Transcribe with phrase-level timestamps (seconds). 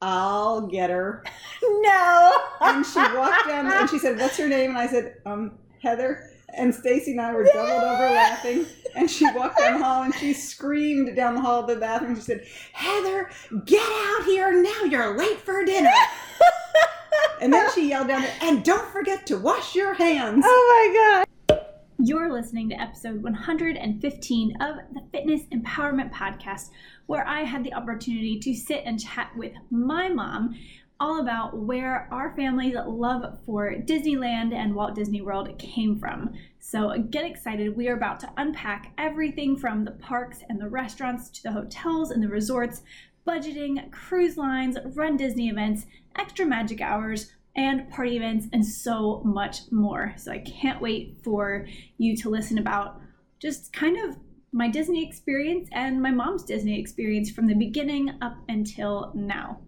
[0.00, 1.24] I'll get her.
[1.62, 2.32] No.
[2.60, 4.70] And she walked down and she said, What's her name?
[4.70, 6.30] And I said, Um, Heather.
[6.56, 8.66] And Stacy and I were doubled over laughing.
[8.94, 12.16] And she walked down the hall and she screamed down the hall to the bathroom.
[12.16, 13.30] She said, Heather,
[13.64, 14.84] get out here now.
[14.84, 15.90] You're late for dinner.
[17.40, 20.44] and then she yelled down there, and don't forget to wash your hands.
[20.46, 21.25] Oh my god.
[22.08, 26.70] You're listening to episode 115 of the Fitness Empowerment Podcast,
[27.06, 30.54] where I had the opportunity to sit and chat with my mom
[31.00, 36.32] all about where our family's love for Disneyland and Walt Disney World came from.
[36.60, 37.76] So get excited.
[37.76, 42.12] We are about to unpack everything from the parks and the restaurants to the hotels
[42.12, 42.82] and the resorts,
[43.26, 45.86] budgeting, cruise lines, run Disney events,
[46.16, 50.14] extra magic hours, and party events, and so much more.
[50.16, 51.66] So I can't wait for
[51.98, 53.00] you to listen about
[53.40, 54.16] just kind of
[54.52, 59.58] my Disney experience and my mom's Disney experience from the beginning up until now.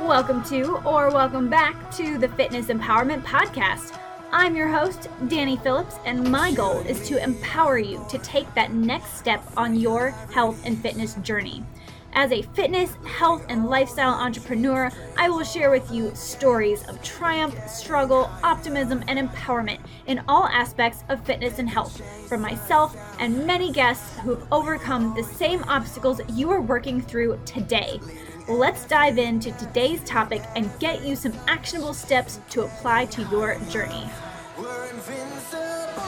[0.00, 3.98] Welcome to, or welcome back to the Fitness Empowerment Podcast.
[4.36, 8.72] I'm your host, Danny Phillips, and my goal is to empower you to take that
[8.72, 11.62] next step on your health and fitness journey.
[12.14, 17.56] As a fitness, health, and lifestyle entrepreneur, I will share with you stories of triumph,
[17.68, 23.70] struggle, optimism, and empowerment in all aspects of fitness and health from myself and many
[23.70, 28.00] guests who have overcome the same obstacles you are working through today.
[28.48, 33.60] Let's dive into today's topic and get you some actionable steps to apply to your
[33.70, 34.04] journey.
[34.56, 36.02] We're invincible.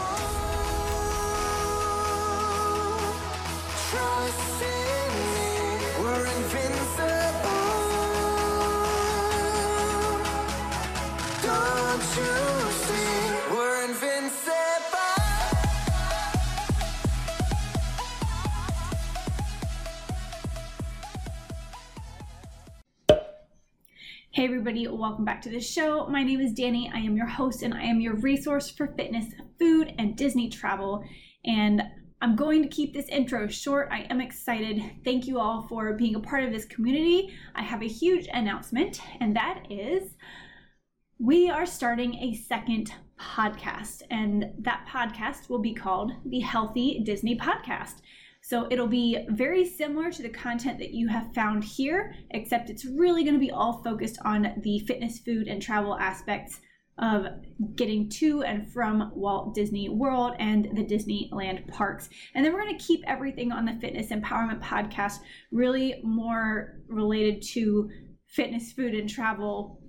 [3.90, 5.50] Trust in me.
[6.00, 7.62] We're invincible.
[11.42, 13.56] Don't you see?
[13.56, 14.45] We're invincible.
[24.36, 26.06] Hey, everybody, welcome back to the show.
[26.08, 26.92] My name is Danny.
[26.94, 29.24] I am your host and I am your resource for fitness,
[29.58, 31.02] food, and Disney travel.
[31.46, 31.82] And
[32.20, 33.88] I'm going to keep this intro short.
[33.90, 34.82] I am excited.
[35.06, 37.34] Thank you all for being a part of this community.
[37.54, 40.02] I have a huge announcement, and that is
[41.18, 47.38] we are starting a second podcast, and that podcast will be called the Healthy Disney
[47.38, 48.02] Podcast.
[48.48, 52.84] So it'll be very similar to the content that you have found here, except it's
[52.84, 56.60] really going to be all focused on the fitness, food, and travel aspects
[56.96, 57.26] of
[57.74, 62.08] getting to and from Walt Disney World and the Disneyland parks.
[62.36, 65.18] And then we're going to keep everything on the Fitness Empowerment Podcast
[65.50, 67.90] really more related to
[68.28, 69.82] fitness, food, and travel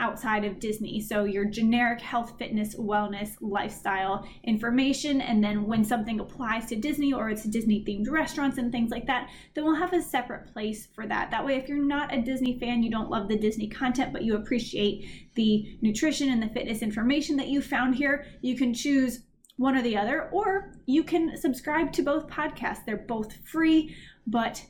[0.00, 1.00] outside of Disney.
[1.00, 5.20] So your generic health, fitness, wellness, lifestyle information.
[5.20, 9.06] And then when something applies to Disney or it's Disney themed restaurants and things like
[9.06, 11.30] that, then we'll have a separate place for that.
[11.30, 14.24] That way, if you're not a Disney fan, you don't love the Disney content, but
[14.24, 19.20] you appreciate the nutrition and the fitness information that you found here, you can choose
[19.56, 22.84] one or the other, or you can subscribe to both podcasts.
[22.86, 23.94] They're both free,
[24.26, 24.64] but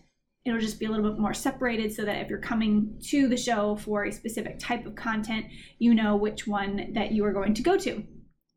[0.44, 3.36] it'll just be a little bit more separated so that if you're coming to the
[3.36, 5.46] show for a specific type of content,
[5.78, 8.02] you know which one that you are going to go to.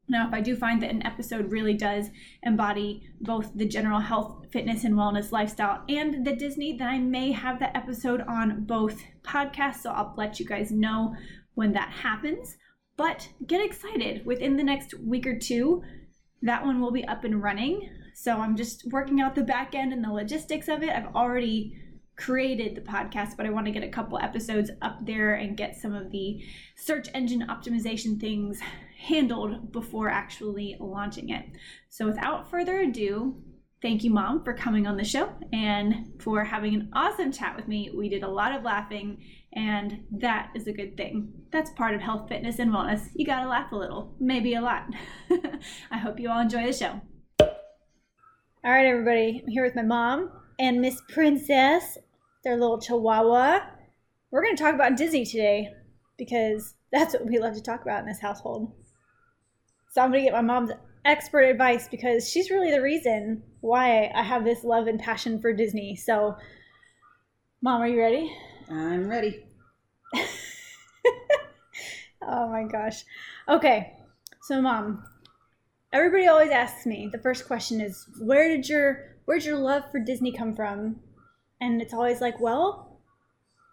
[0.09, 2.09] Now, if I do find that an episode really does
[2.43, 7.31] embody both the general health, fitness, and wellness lifestyle and the Disney, then I may
[7.31, 9.81] have that episode on both podcasts.
[9.81, 11.15] So I'll let you guys know
[11.55, 12.57] when that happens.
[12.97, 15.81] But get excited within the next week or two,
[16.41, 17.89] that one will be up and running.
[18.15, 20.89] So I'm just working out the back end and the logistics of it.
[20.89, 21.79] I've already
[22.15, 25.75] created the podcast, but I want to get a couple episodes up there and get
[25.75, 26.43] some of the
[26.75, 28.59] search engine optimization things
[28.99, 31.45] handled before actually launching it.
[31.89, 33.35] So without further ado,
[33.81, 37.67] thank you, Mom, for coming on the show and for having an awesome chat with
[37.67, 37.91] me.
[37.95, 39.21] We did a lot of laughing,
[39.53, 41.33] and that is a good thing.
[41.51, 43.09] That's part of health, fitness, and wellness.
[43.15, 44.85] You gotta laugh a little, maybe a lot.
[45.91, 47.01] I hope you all enjoy the show.
[48.65, 49.41] All right, everybody.
[49.43, 51.97] I'm here with my mom and Miss Princess,
[52.45, 53.59] their little chihuahua.
[54.31, 55.73] We're going to talk about Disney today
[56.17, 58.71] because that's what we love to talk about in this household.
[59.91, 60.71] So I'm going to get my mom's
[61.03, 65.51] expert advice because she's really the reason why I have this love and passion for
[65.51, 65.97] Disney.
[65.97, 66.37] So,
[67.61, 68.33] Mom, are you ready?
[68.69, 69.43] I'm ready.
[72.25, 73.03] Oh my gosh.
[73.49, 73.97] Okay.
[74.43, 75.03] So, Mom,
[75.93, 79.99] everybody always asks me the first question is where did your where'd your love for
[79.99, 80.99] disney come from
[81.61, 82.99] and it's always like well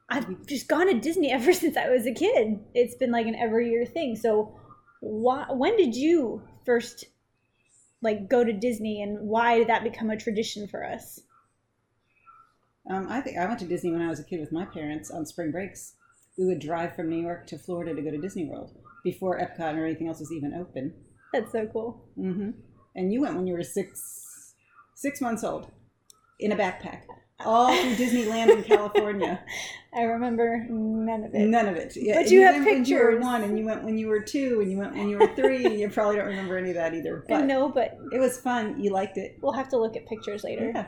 [0.08, 3.34] i've just gone to disney ever since i was a kid it's been like an
[3.34, 4.54] every year thing so
[5.00, 7.06] why, when did you first
[8.02, 11.20] like go to Disney and why did that become a tradition for us?
[12.88, 15.10] Um, I think I went to Disney when I was a kid with my parents
[15.10, 15.94] on spring breaks.
[16.38, 18.74] We would drive from New York to Florida to go to Disney World
[19.04, 20.94] before Epcot or anything else was even open.
[21.32, 22.02] That's so cool.
[22.16, 22.50] hmm
[22.94, 24.54] And you went when you were six
[24.94, 25.70] six months old
[26.38, 27.02] in a backpack,
[27.44, 29.42] all through Disneyland in California.
[29.94, 31.46] I remember none of it.
[31.46, 31.94] None of it.
[31.96, 34.08] Yeah, But and you have went when you were one, and you went when you
[34.08, 35.64] were two, and you went when you were three.
[35.66, 37.24] and you probably don't remember any of that either.
[37.28, 38.80] But no, but it was fun.
[38.82, 39.38] You liked it.
[39.42, 40.70] we'll have to look at pictures later.
[40.74, 40.86] Yeah.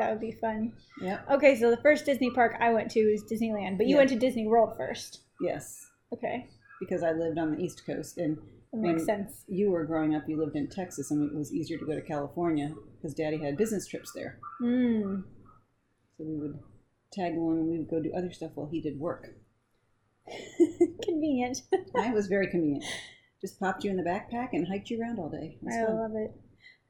[0.00, 0.72] That would be fun.
[1.00, 1.30] Yep.
[1.32, 3.98] Okay, so the first Disney park I went to is Disneyland, but you Yeah.
[4.00, 5.20] went to Disney World first.
[5.40, 6.46] Yes, Okay,
[6.80, 8.38] because I lived on the East Coast, and
[8.74, 9.44] that makes when sense.
[9.48, 12.02] you were growing up, you lived in Texas, and it was easier to go to
[12.02, 14.38] California because Daddy had business trips there.
[14.60, 15.20] Hmm.
[16.16, 16.58] So we would
[17.12, 19.34] tag along, and we would go do other stuff while he did work.
[21.02, 21.62] Convenient.
[21.96, 22.84] I was very convenient.
[23.40, 25.58] Just popped you in the backpack and hiked you around all day.
[25.66, 25.96] I fun.
[25.96, 26.32] love it.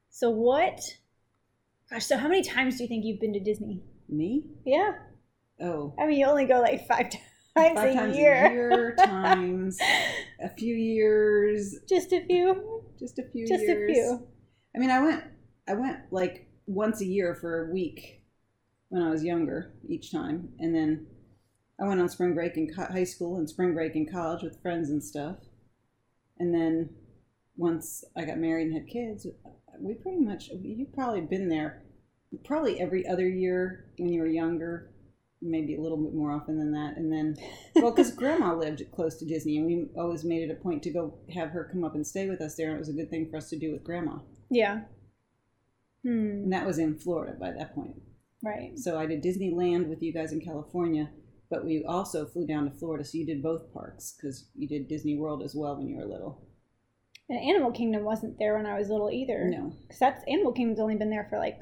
[0.09, 0.79] So what?
[1.91, 3.83] Gosh, so how many times do you think you've been to Disney?
[4.07, 4.43] Me?
[4.65, 4.93] Yeah,
[5.61, 7.23] Oh, I mean you only go like five times,
[7.55, 8.45] five a, times year.
[8.45, 9.77] a year, times
[10.41, 12.83] a few years, Just a few.
[12.99, 14.27] just a few Just a few.
[14.75, 15.23] I mean, I went,
[15.67, 18.21] I went like once a year for a week
[18.89, 21.07] when I was younger each time, and then
[21.79, 24.61] I went on spring break in co- high school and spring break in college with
[24.61, 25.37] friends and stuff,
[26.39, 26.89] and then
[27.57, 29.25] once I got married and had kids,
[29.79, 31.83] we pretty much you've probably been there
[32.43, 34.91] probably every other year when you were younger.
[35.47, 37.35] Maybe a little bit more often than that, and then,
[37.75, 40.89] well, because Grandma lived close to Disney, and we always made it a point to
[40.89, 42.67] go have her come up and stay with us there.
[42.69, 44.17] And it was a good thing for us to do with Grandma.
[44.49, 44.81] Yeah.
[46.03, 46.09] Hmm.
[46.45, 47.95] And that was in Florida by that point.
[48.43, 48.77] Right.
[48.77, 51.09] So I did Disneyland with you guys in California,
[51.49, 53.03] but we also flew down to Florida.
[53.03, 56.05] So you did both parks because you did Disney World as well when you were
[56.05, 56.47] little.
[57.27, 59.45] And Animal Kingdom wasn't there when I was little either.
[59.49, 59.73] No.
[59.81, 61.59] Because that's Animal Kingdom's only been there for like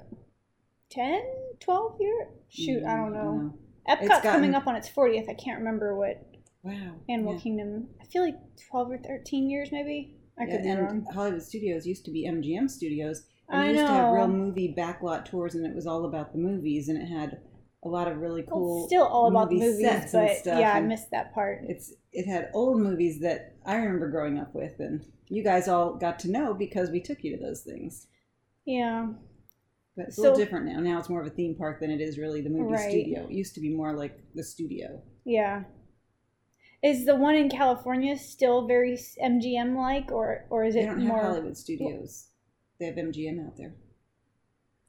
[0.91, 1.21] 10,
[1.61, 2.27] 12 years?
[2.49, 3.53] Shoot, I don't Mm, know.
[3.87, 5.29] Epcot's gotten- coming up on its 40th.
[5.29, 6.25] I can't remember what
[6.63, 6.95] Wow.
[7.09, 7.39] Animal yeah.
[7.41, 7.87] Kingdom.
[8.01, 8.37] I feel like
[8.69, 10.15] 12 or 13 years maybe.
[10.39, 11.05] I Yeah, could be and wrong.
[11.13, 13.23] Hollywood Studios used to be MGM Studios.
[13.49, 16.31] And I they used to have real movie backlot tours, and it was all about
[16.31, 17.41] the movies, and it had
[17.83, 18.83] a lot of really cool.
[18.85, 21.33] it's still all about the movie movies, sets and but stuff, yeah, I missed that
[21.33, 21.65] part.
[21.67, 25.95] it's it had old movies that I remember growing up with, and you guys all
[25.95, 28.07] got to know because we took you to those things.
[28.65, 29.07] Yeah.
[29.95, 30.79] But it's a little different now.
[30.79, 32.89] Now it's more of a theme park than it is really the movie Right.
[32.89, 33.25] studio.
[33.25, 35.01] It used to be more like the studio.
[35.25, 35.65] Yeah.
[36.83, 40.99] Is the one in California still very MGM like, or or is They it don't
[40.99, 41.21] have more?
[41.21, 42.29] Hollywood studios.
[42.79, 43.75] They have MGM out there.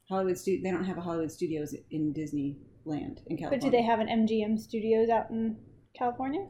[0.09, 3.49] Hollywood stu- They don't have a Hollywood studios in Disneyland in California.
[3.49, 5.57] But do they have an MGM Studios out in
[5.97, 6.47] California?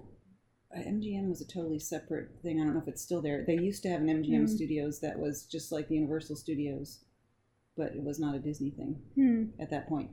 [0.75, 2.60] Uh, MGM was a totally separate thing.
[2.60, 3.44] I don't know if it's still there.
[3.46, 4.48] They used to have an MGM Hmm.
[4.48, 7.06] Studios that was just like the Universal Studios,
[7.77, 9.01] but it was not a Disney thing.
[9.16, 9.62] Hmm.
[9.62, 10.12] at that point.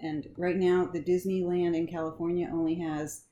[0.00, 3.24] And right now, the Disneyland in California only has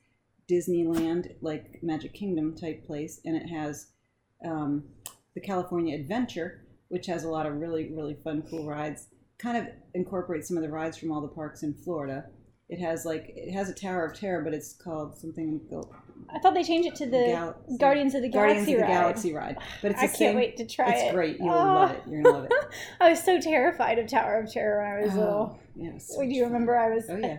[0.49, 3.87] Disneyland, like Magic Kingdom type place, and it has
[4.43, 4.83] um,
[5.35, 9.07] the California Adventure, which has a lot of really, really fun, cool rides.
[9.37, 12.25] Kind of incorporates some of the rides from all the parks in Florida.
[12.69, 15.59] It has like it has a Tower of Terror, but it's called something
[16.33, 18.83] I thought they changed it to the Galaxy- Guardians of the Guardians Galaxy of the
[18.85, 18.93] ride.
[19.01, 19.57] Galaxy ride.
[19.81, 20.35] But it's the I can't same.
[20.35, 21.05] wait to try it's it.
[21.05, 21.37] It's great.
[21.39, 21.73] You'll Oh.
[21.73, 22.01] love it.
[22.07, 22.53] You're gonna love it.
[23.01, 25.59] I was so terrified of Tower of Terror when I was oh, little.
[25.59, 26.51] Oh, yeah, so do you fun.
[26.53, 27.37] remember I was Oh yeah.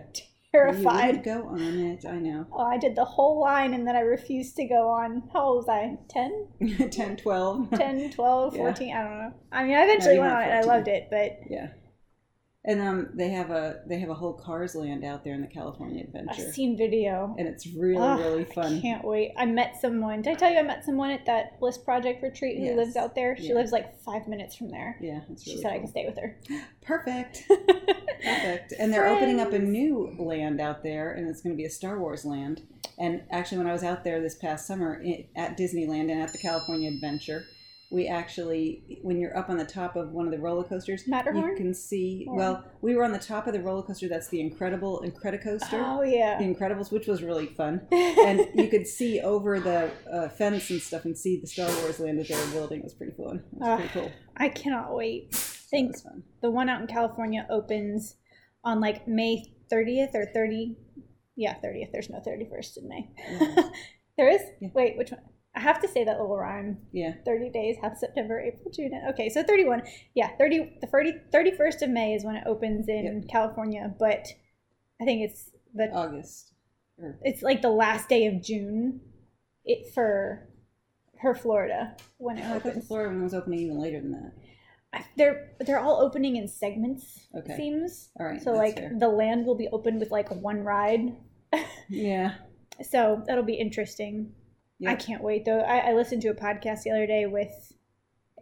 [0.51, 1.15] terrified?
[1.17, 2.05] You go on it.
[2.05, 2.45] I know.
[2.51, 5.23] Oh, I did the whole line and then I refused to go on.
[5.33, 5.97] How old was I?
[6.09, 6.89] 10?
[6.91, 7.69] 10, 12.
[7.71, 8.61] 10, 12, Yeah.
[8.61, 8.95] 14?
[8.95, 9.33] I don't know.
[9.51, 10.51] I mean, I eventually you went on it.
[10.51, 11.67] I loved it, but yeah.
[12.67, 15.47] And um, they have a they have a whole Cars Land out there in the
[15.47, 17.35] California Adventure, I've seen video.
[17.37, 18.81] and it's really really I fun.
[18.81, 19.33] can't wait.
[19.37, 20.23] I met someone.
[20.23, 22.75] Did I tell you I met someone at that Bliss Project retreat who Yes.
[22.75, 23.37] lives out there?
[23.37, 23.53] She Yeah.
[23.55, 24.97] lives like five minutes from there.
[24.99, 25.81] Yeah, it's She really said I cool.
[25.81, 26.37] could stay with her.
[26.81, 27.43] Perfect,
[28.23, 28.73] perfect.
[28.79, 31.69] And they're opening up a new land out there, and it's going to be a
[31.69, 32.61] Star Wars land.
[32.97, 36.31] And actually, when I was out there this past summer i at Disneyland and at
[36.31, 37.43] the California Adventure,
[37.95, 41.51] we actually, when you're up on the top of one of the roller coasters, Matterhorn?
[41.51, 42.25] you can see.
[42.27, 44.07] Or- Well, we were on the top of the roller coaster.
[44.09, 45.73] That's the Incredible Incredicoaster.
[45.73, 46.37] Oh, yeah.
[46.37, 47.81] The Incredibles, which was really fun.
[47.91, 51.99] and you could see over the uh, fence and stuff and see the Star Wars
[51.99, 52.79] land that they were building.
[52.79, 53.37] It was pretty fun.
[53.53, 54.11] It was Ah, pretty cool.
[54.37, 55.29] I cannot wait.
[55.31, 56.05] I That think was
[56.41, 58.15] the one out in California opens
[58.63, 60.75] on like May 30th or 30.
[61.37, 61.91] Yeah, 30th.
[61.91, 63.09] There's no 31st in May.
[63.29, 63.69] Yeah.
[64.17, 64.41] there is?
[64.61, 64.69] Yeah.
[64.73, 65.21] Wait, which one?
[65.55, 66.79] I have to say that little rhyme.
[66.91, 67.13] Yeah.
[67.25, 68.91] 30 days, half September, April, June.
[69.11, 69.83] Okay, so 31.
[70.13, 74.27] Yeah, 30 the 30, 31st of May is when it opens in California, but
[75.01, 76.51] I think it's the August.
[76.97, 79.01] Or, it's like the last day of June
[79.65, 80.47] it for
[81.19, 82.87] her Florida when it I opens.
[82.87, 84.31] Florida one was opening even later than that.
[84.93, 87.27] I- they're they're all opening in segments.
[87.33, 87.55] It Okay.
[87.57, 88.41] seems All right.
[88.41, 88.51] so.
[88.51, 88.91] Like fair.
[88.97, 91.15] the land will be open with like one ride.
[91.89, 92.35] yeah.
[92.91, 94.33] So that'll be interesting.
[94.85, 95.59] I can't wait though.
[95.61, 97.51] I, I listened to a podcast the other day with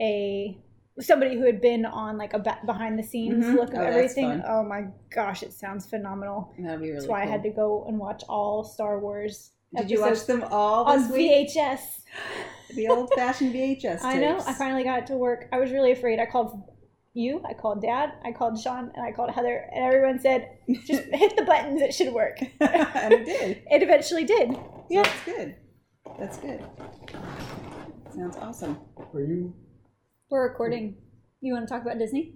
[0.02, 0.58] a
[1.00, 3.56] somebody who had been on like a behind the scenes Mhm.
[3.56, 4.42] look of Oh, everything.
[4.48, 6.54] Oh my gosh, it sounds phenomenal.
[6.60, 6.94] That'd be really.
[7.00, 9.52] That's why I had to go and watch all Star Wars.
[9.76, 11.50] Did you watch them all on week?
[11.50, 11.80] VHS?
[12.76, 14.04] The old-fashioned VHS.
[14.04, 14.38] I know.
[14.46, 15.48] I finally got it to work.
[15.52, 16.20] I was really afraid.
[16.20, 16.62] I called
[17.16, 20.50] you, I called Dad, I called Sean, and I called Heather, and everyone said,
[20.86, 21.82] "Just hit the buttons.
[21.82, 23.64] It should work." and it did.
[23.72, 24.56] It eventually did.
[24.90, 25.56] Yeah, that's good.
[26.20, 26.64] That's good.
[28.16, 28.78] Sounds awesome.
[29.14, 29.54] Are you?
[30.30, 30.96] We're recording.
[31.42, 32.36] You want to talk about Disney?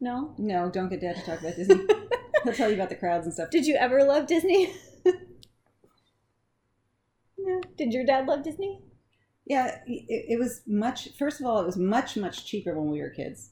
[0.00, 0.34] No.
[0.38, 1.86] No, don't get Dad to talk about Disney.
[2.44, 3.50] He'll tell you about the crowds and stuff.
[3.50, 4.74] Did you ever love Disney?
[7.38, 7.60] no.
[7.76, 8.80] Did your dad love Disney?
[9.46, 11.10] Yeah, it, it was much.
[11.18, 13.50] First of all, it was much much cheaper when we were kids.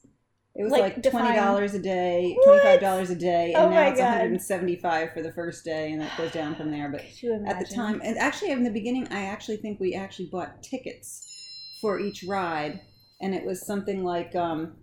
[0.53, 3.69] It was Like, like, twenty dollars a day, twenty five dollars a day, and Oh
[3.69, 6.55] now it's one hundred and seventy five for the first day, and that goes down
[6.55, 6.89] from there.
[6.89, 7.47] But Could you imagine?
[7.57, 11.27] at the time, and actually in the beginning, I actually think we actually bought tickets
[11.79, 12.81] for each ride,
[13.21, 14.73] and it was something like um,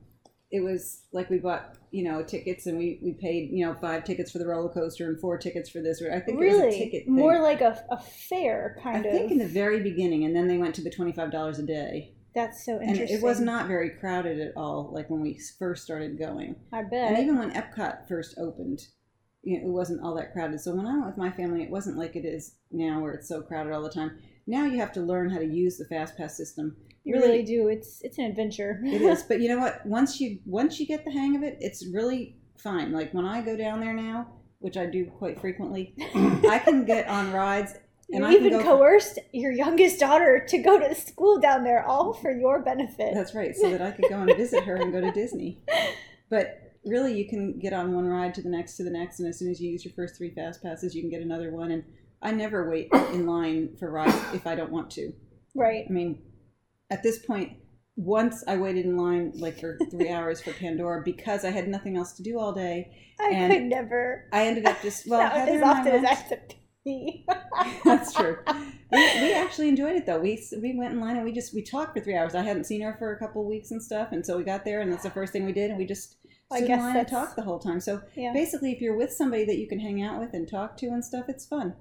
[0.50, 4.04] it was like we bought you know tickets, and we we paid you know five
[4.04, 6.00] tickets for the roller coaster and four tickets for this.
[6.00, 7.14] I think it was a really, ticket thing.
[7.14, 9.12] more like a, a fair I kind of.
[9.12, 11.58] I think in the very beginning, and then they went to the twenty five dollars
[11.58, 12.14] a day.
[12.38, 13.18] That's so And interesting.
[13.18, 16.56] it was not very crowded at all, like when we first started going.
[16.72, 17.10] I bet.
[17.12, 18.80] And even when Epcot first opened,
[19.42, 20.60] you know, it wasn't all that crowded.
[20.60, 23.28] So when I went with my family, it wasn't like it is now, where it's
[23.28, 24.18] so crowded all the time.
[24.46, 26.76] Now you have to learn how to use the fast pass system.
[27.04, 27.68] you really do.
[27.68, 28.80] It's it's an adventure.
[28.84, 29.22] it is.
[29.22, 29.84] But you know what?
[29.84, 32.92] Once you once you get the hang of it, it's really fine.
[32.92, 34.28] Like when I go down there now,
[34.60, 37.74] which I do quite frequently, I can get on rides.
[38.10, 41.86] And you even go for- coerced your youngest daughter to go to school down there,
[41.86, 43.12] all for your benefit.
[43.14, 45.60] That's right, so that I could go and visit her and go to Disney.
[46.30, 49.26] But really, you can get on one ride to the next to the next, and
[49.26, 51.70] as soon as you use your first three fast passes, you can get another one.
[51.70, 51.84] And
[52.20, 55.12] I never wait in line for rides if I don't want to.
[55.54, 55.86] right.
[55.88, 56.20] I mean,
[56.90, 57.52] at this point,
[57.96, 61.96] once I waited in line like for three hours for Pandora because I had nothing
[61.96, 62.92] else to do all day.
[63.20, 64.28] I could never.
[64.32, 66.14] I ended up just well, Heather as and I often as I
[66.88, 67.80] went- have to pee.
[67.84, 68.38] That's true.
[68.92, 70.18] we, we actually enjoyed it though.
[70.18, 72.34] We we went in line and we just we talked for three hours.
[72.34, 74.64] I hadn't seen her for a couple of weeks and stuff, and so we got
[74.64, 76.16] there and that's the first thing we did, and we just
[76.50, 77.80] I stood guess in line and talked the whole time.
[77.80, 78.32] So Yeah.
[78.32, 81.04] basically, if you're with somebody that you can hang out with and talk to and
[81.04, 81.74] stuff, it's fun.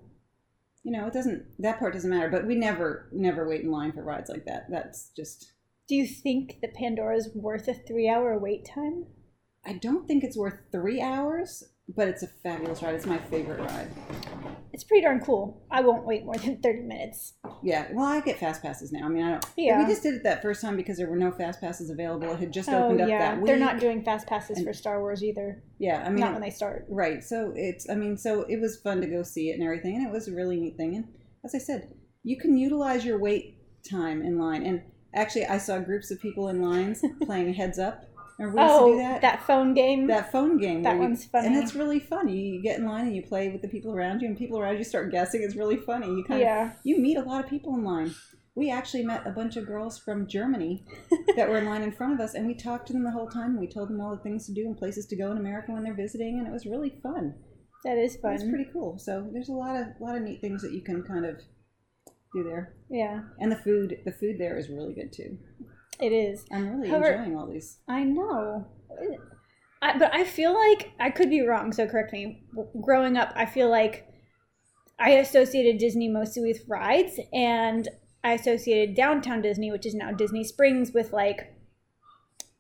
[0.84, 2.30] You know, it doesn't that part doesn't matter.
[2.30, 4.68] But we never never wait in line for rides like that.
[4.70, 5.52] That's just
[5.88, 9.06] Do you think that Pandora is worth a three-hour wait time?
[9.66, 11.64] I don't think it's worth three hours,
[11.96, 12.96] but it's a fabulous ride.
[12.96, 13.90] It's my favorite ride.
[14.74, 15.66] It's pretty darn cool.
[15.72, 17.34] I won't wait more than thirty minutes.
[17.64, 19.06] Yeah, well, I get fast passes now.
[19.06, 19.46] I mean, I don't.
[19.56, 19.80] Yeah.
[19.82, 22.32] We just did it that first time because there were no fast passes available.
[22.34, 23.48] It had just Oh opened up yeah, that week.
[23.48, 25.64] they're not doing fast passes And- for Star Wars either.
[25.80, 26.86] Yeah, I mean, not when they start.
[26.90, 27.24] right.
[27.24, 27.90] So it's.
[27.90, 30.28] I mean, so it was fun to go see it and everything, and it was
[30.28, 30.96] a really neat thing.
[30.96, 31.06] And
[31.46, 31.90] as I said,
[32.24, 33.56] you can utilize your wait
[33.90, 34.64] time in line.
[34.64, 34.82] And
[35.16, 38.04] actually, I saw groups of people in lines playing Heads Up.
[38.40, 39.22] Remember we used to Oh, do that?
[39.22, 40.08] that phone game.
[40.08, 40.84] that phone game.
[40.84, 41.48] That where you- one's funny.
[41.48, 42.28] and it's really fun.
[42.30, 44.78] You, get in line and you play with the people around you, and people around
[44.78, 45.42] you start guessing.
[45.44, 46.08] It's really funny.
[46.08, 46.74] You kind of yeah.
[46.84, 48.14] you meet a lot of people in line.
[48.56, 50.84] We actually met a bunch of girls from Germany
[51.36, 53.30] that were in line in front of us, and we talked to them the whole
[53.30, 53.60] time.
[53.60, 55.84] We told them all the things to do and places to go in America when
[55.84, 57.36] they're visiting, and it was really fun.
[57.84, 58.34] That is fun.
[58.34, 58.98] It's pretty cool.
[58.98, 61.40] So there's a lot of lot of neat things that you can kind of
[62.36, 65.38] do there, yeah, and the food the food there is really good too.
[66.00, 66.46] It is.
[66.52, 67.80] I'm really However- enjoying all these.
[67.88, 68.66] I know.
[69.82, 72.44] I, but I feel like I could be wrong, so correct me.
[72.82, 74.08] Growing up, I feel like
[75.00, 77.88] I associated Disney mostly with rides, and
[78.24, 81.54] I associated downtown Disney, which is now Disney Springs, with like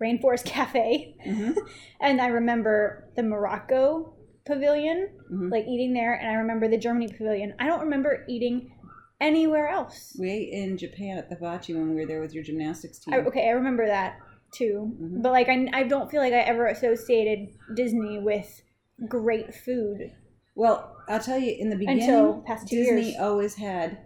[0.02, 1.16] Rainforest Cafe.
[1.24, 1.52] hmm
[2.00, 4.14] And I remember the Morocco
[4.46, 5.52] pavilion, Mhm.
[5.52, 7.56] like eating there, and I remember the Germany pavilion.
[7.60, 8.72] I don't remember eating
[9.20, 10.16] anywhere else.
[10.20, 13.14] We ate in Japan at the Vachi when we were there with your gymnastics team.
[13.14, 14.20] I, okay, I remember that
[14.52, 14.96] too.
[15.02, 15.22] Mhm.
[15.22, 18.62] But like, I, I don't feel like I ever associated Disney with
[19.08, 20.12] great food.
[20.56, 23.20] Well, I'll tell you, in the beginning, past Disney years.
[23.20, 24.00] always had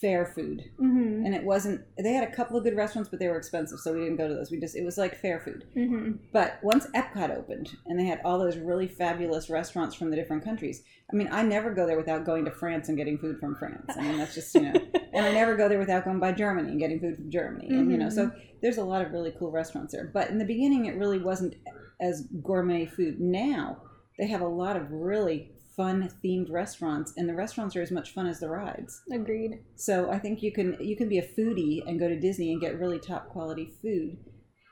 [0.00, 0.70] fair food.
[0.80, 1.24] Mm-hmm.
[1.24, 3.92] and it wasn't they had a couple of good restaurants but they were expensive so
[3.92, 4.50] we didn't go to those.
[4.50, 5.64] We just it was like fair food.
[5.76, 6.12] Mm-hmm.
[6.32, 10.44] but once epcot opened and they had all those really fabulous restaurants from the different
[10.44, 13.54] countries i mean i never go there without going to france and getting food from
[13.54, 13.90] france.
[13.96, 14.74] I mean that's just you know
[15.14, 17.68] and i never go there without going by germany and getting food from germany.
[17.68, 18.30] And you know so
[18.62, 20.10] there's a lot of really cool restaurants there.
[20.12, 21.54] But in the beginning it really wasn't
[22.00, 23.20] as gourmet food.
[23.20, 23.78] Now
[24.18, 28.12] they have a lot of really fun themed restaurants and the restaurants are as much
[28.12, 29.60] fun as the rides Agreed.
[29.76, 32.60] so I think you can you can be a foodie and go to Disney and
[32.60, 34.16] get really top quality food.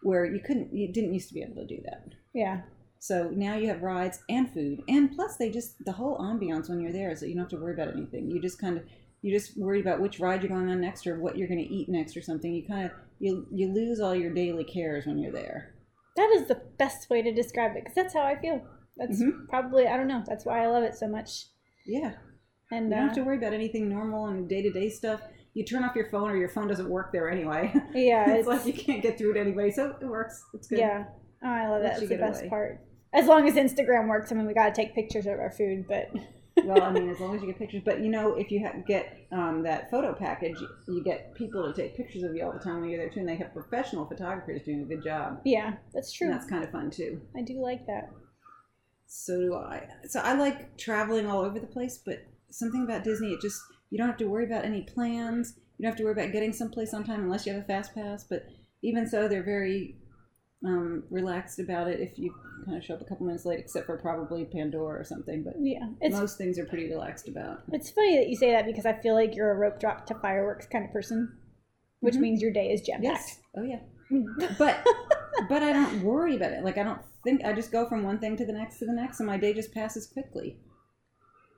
[0.02, 2.04] where you couldn't, you didn't used to be able to do that.
[2.34, 2.62] Yeah.
[2.98, 6.80] So now you have rides and food, and plus they just the whole ambiance when
[6.80, 8.30] you're there is that you don't have to worry about anything.
[8.30, 8.84] You just kind of
[9.22, 11.74] you just worry about which ride you're going on next or what you're going to
[11.74, 12.52] eat next or something.
[12.54, 15.74] You kind of you you lose all your daily cares when you're there.
[16.16, 18.62] That is the best way to describe it because that's how I feel.
[18.96, 19.48] That's Mhm.
[19.48, 20.22] probably I don't know.
[20.26, 21.46] That's why I love it so much.
[21.86, 22.12] Yeah,
[22.70, 25.20] And you don't uh, have to worry about anything normal and day to day stuff.
[25.52, 27.72] You turn off your phone or your phone doesn't work there anyway.
[27.94, 30.42] yeah, it's, it's, like you can't get through to anybody, so it works.
[30.54, 30.78] It's good.
[30.78, 31.04] yeah.
[31.44, 31.98] Oh, I love that.
[32.00, 32.48] It's the best away.
[32.48, 32.80] part.
[33.12, 35.84] As long as Instagram works, I mean, we got to take pictures of our food,
[35.86, 36.10] but
[36.64, 37.82] well, I mean, as long as you get pictures.
[37.84, 40.56] But you know, if you ha- get um, that photo package,
[40.88, 43.20] you get people to take pictures of you all the time when you're there too,
[43.20, 45.40] and they have professional photographers doing a good job.
[45.44, 46.28] yeah, that's true.
[46.28, 47.20] And that's kind of fun too.
[47.36, 48.10] I do like that.
[49.06, 49.86] So do I.
[50.06, 53.98] So I like traveling all over the place, but something about Disney, it just you
[53.98, 55.54] don't have to worry about any plans.
[55.78, 57.94] You don't have to worry about getting someplace on time unless you have a fast
[57.94, 58.24] pass.
[58.24, 58.46] But
[58.82, 59.96] even so, they're very
[60.64, 62.34] um, relaxed about it if you
[62.64, 65.42] kind of show up a couple minutes late, except for probably Pandora or something.
[65.42, 67.62] But Yeah, most things are pretty relaxed about.
[67.72, 70.14] it's funny that you say that because I feel like you're a rope drop to
[70.14, 71.36] fireworks kind of person,
[72.00, 72.20] which Mhm.
[72.20, 73.40] means your day is jam Yes.
[73.56, 73.80] Oh yeah.
[74.58, 74.84] But
[75.48, 76.64] but I don't worry about it.
[76.64, 78.92] Like I don't think I just go from one thing to the next to the
[78.92, 80.58] next, and my day just passes quickly.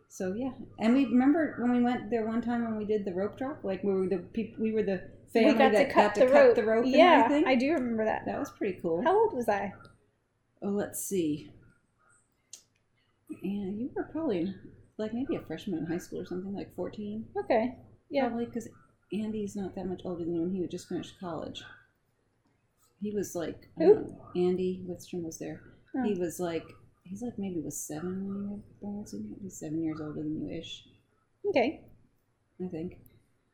[0.08, 3.12] So yeah, and we remember when we went there one time when we did the
[3.12, 3.64] rope drop.
[3.64, 6.14] Like we were the people, we were the family we got that to cut, got
[6.14, 6.54] to the, cut rope.
[6.54, 6.84] the rope.
[6.86, 7.46] Yeah, and everything.
[7.46, 8.24] I do remember that.
[8.24, 9.02] That was pretty cool.
[9.02, 9.72] How old was I?
[10.62, 11.50] Oh, let's see.
[13.28, 14.54] Yeah, you were probably
[14.96, 17.26] like maybe a freshman in high school or something, like fourteen.
[17.36, 17.76] Okay.
[18.08, 18.28] Yeah.
[18.28, 18.68] Probably because
[19.12, 21.62] Andy's not that much older than you, and he had just finished college.
[23.00, 25.60] He was like, I don't know, Andy Wistrom was there.
[25.96, 26.02] Oh.
[26.02, 26.64] He was like,
[27.04, 30.40] he's like maybe was seven when you were born, so maybe seven years older than
[30.40, 30.84] you ish,
[31.48, 31.82] Okay.
[32.64, 32.98] I think.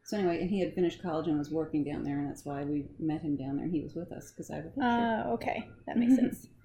[0.05, 2.63] So anyway, and he had finished college and was working down there, and that's why
[2.65, 4.83] we met him down there, and he was with us because I have a picture.
[4.87, 5.69] Uh, okay.
[5.87, 6.47] That makes sense.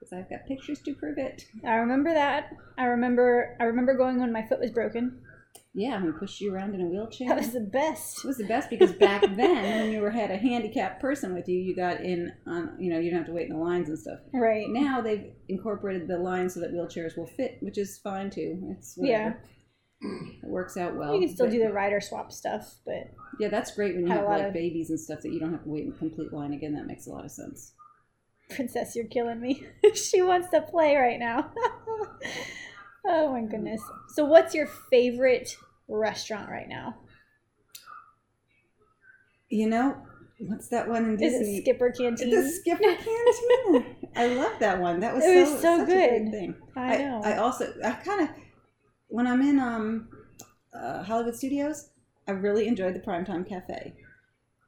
[0.00, 1.44] Because I've got pictures to prove it.
[1.64, 2.50] I remember that.
[2.76, 3.56] I remember.
[3.58, 5.22] I remember going when my foot was broken.
[5.76, 7.28] Yeah, and we pushed you around in a wheelchair.
[7.28, 8.24] That was the best.
[8.24, 11.48] It was the best because back then, when you were had a handicapped person with
[11.48, 13.88] you, you got in on you know you don't have to wait in the lines
[13.88, 14.20] and stuff.
[14.32, 14.66] Right.
[14.68, 18.74] Now they've incorporated the lines so that wheelchairs will fit, which is fine too.
[18.78, 19.34] It's Yeah.
[20.00, 21.14] It works out well.
[21.14, 23.10] You can still but- do the rider swap stuff, but
[23.40, 25.64] Yeah, that's great when you have like of- babies and stuff that you don't have
[25.64, 26.74] to wait in complete line again.
[26.74, 27.72] That makes a lot of sense.
[28.50, 29.66] Princess, you're killing me.
[29.94, 31.50] she wants to play right now.
[33.06, 33.82] oh my goodness.
[34.14, 35.56] So, what's your favorite
[35.88, 36.96] restaurant right now?
[39.48, 39.96] You know,
[40.40, 41.58] what's that one in Is Disney?
[41.58, 42.30] it Skipper Canteen?
[42.30, 43.96] The Skipper Cantina.
[44.16, 45.00] I love that one.
[45.00, 46.30] That was It was so, so such a good.
[46.30, 46.54] thing.
[46.76, 47.20] I know.
[47.24, 48.28] I, also I kind of
[49.08, 50.08] when I'm in um
[50.74, 51.90] uh, Hollywood Studios,
[52.26, 53.94] I really enjoyed the Primetime Cafe.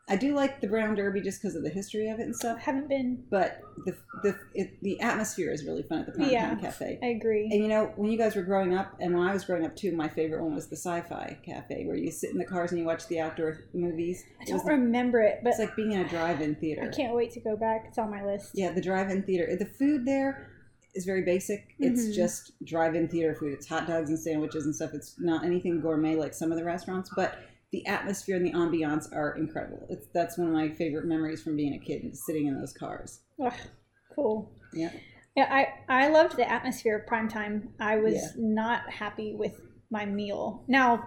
[0.08, 2.58] I do like the Brown Derby just because of the history of it and stuff.
[2.60, 3.24] haven't been.
[3.28, 6.54] But the the it, the atmosphere is really fun at the Primetime Yeah.
[6.54, 7.00] Cafe.
[7.02, 7.48] I agree.
[7.50, 9.74] And you know, when you guys were growing up, and when I was growing up
[9.74, 12.78] too, my favorite one was the Sci-Fi Cafe, where you sit in the cars and
[12.80, 14.22] you watch the outdoor movies.
[14.40, 16.88] I It don't remember it, but it's like being in a drive-in theater.
[16.92, 17.86] I can't wait to go back.
[17.88, 18.52] It's on my list.
[18.54, 19.56] Yeah, the drive-in theater.
[19.56, 20.50] The food there
[20.94, 21.74] is very basic.
[21.80, 22.14] It's Mhm.
[22.14, 23.52] just drive-in theater food.
[23.54, 24.94] It's hot dogs and sandwiches and stuff.
[24.94, 27.34] It's not anything gourmet like some of the restaurants, but
[27.72, 29.86] the atmosphere and the ambiance are incredible.
[29.90, 33.20] It's that's one of my favorite memories from being a kid, sitting in those cars.
[33.44, 33.52] Ugh,
[34.14, 34.52] cool.
[34.72, 34.90] Yeah.
[35.36, 35.48] Yeah,
[35.88, 37.70] I, I loved the atmosphere of prime time.
[37.78, 38.28] I was Yeah.
[38.38, 40.64] not happy with my meal.
[40.68, 41.04] Now,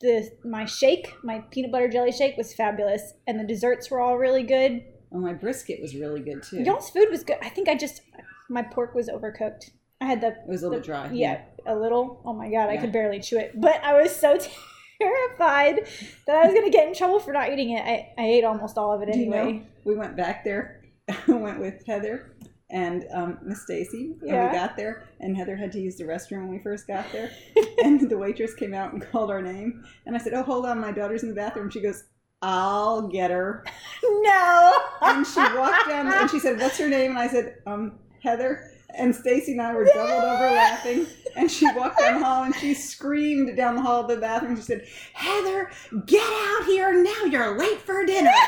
[0.00, 4.16] the my shake, my peanut butter jelly shake was fabulous, and the desserts were all
[4.18, 4.84] really good.
[5.12, 6.62] Oh, my brisket was really good too.
[6.62, 7.38] Y'all's food was good.
[7.42, 8.02] I think I just
[8.48, 9.70] my pork was overcooked.
[10.00, 11.10] I had the It was a little the- dry.
[11.12, 12.22] Yeah, a little.
[12.24, 13.60] Oh my god, I could barely chew it.
[13.60, 14.38] But I was so
[15.00, 15.86] terrified
[16.26, 17.82] that I was gonna get in trouble for not eating it.
[17.84, 19.52] I, I ate almost all of it Do you anyway.
[19.58, 20.82] know, we went back there.
[21.08, 22.34] I went with Heather
[22.70, 24.46] and um, Miss Stacy, and Yeah.
[24.52, 25.08] we got there.
[25.18, 27.30] And Heather had to use the restroom when we first got there.
[27.84, 29.84] and the waitress came out and called our name.
[30.06, 32.04] And I said, "Oh, hold on, my daughter's in the bathroom." She goes,
[32.42, 33.64] "I'll get her."
[34.02, 34.72] No.
[35.02, 38.69] And she walked down and she said, "What's her name?" And I said, "Um, Heather."
[38.96, 41.06] And Stacy and I were doubled over laughing.
[41.36, 44.56] And she walked down the hall and she screamed down the hall of the bathroom.
[44.56, 45.70] She said, "Heather,
[46.06, 47.24] get out here now!
[47.24, 48.32] You're late for dinner."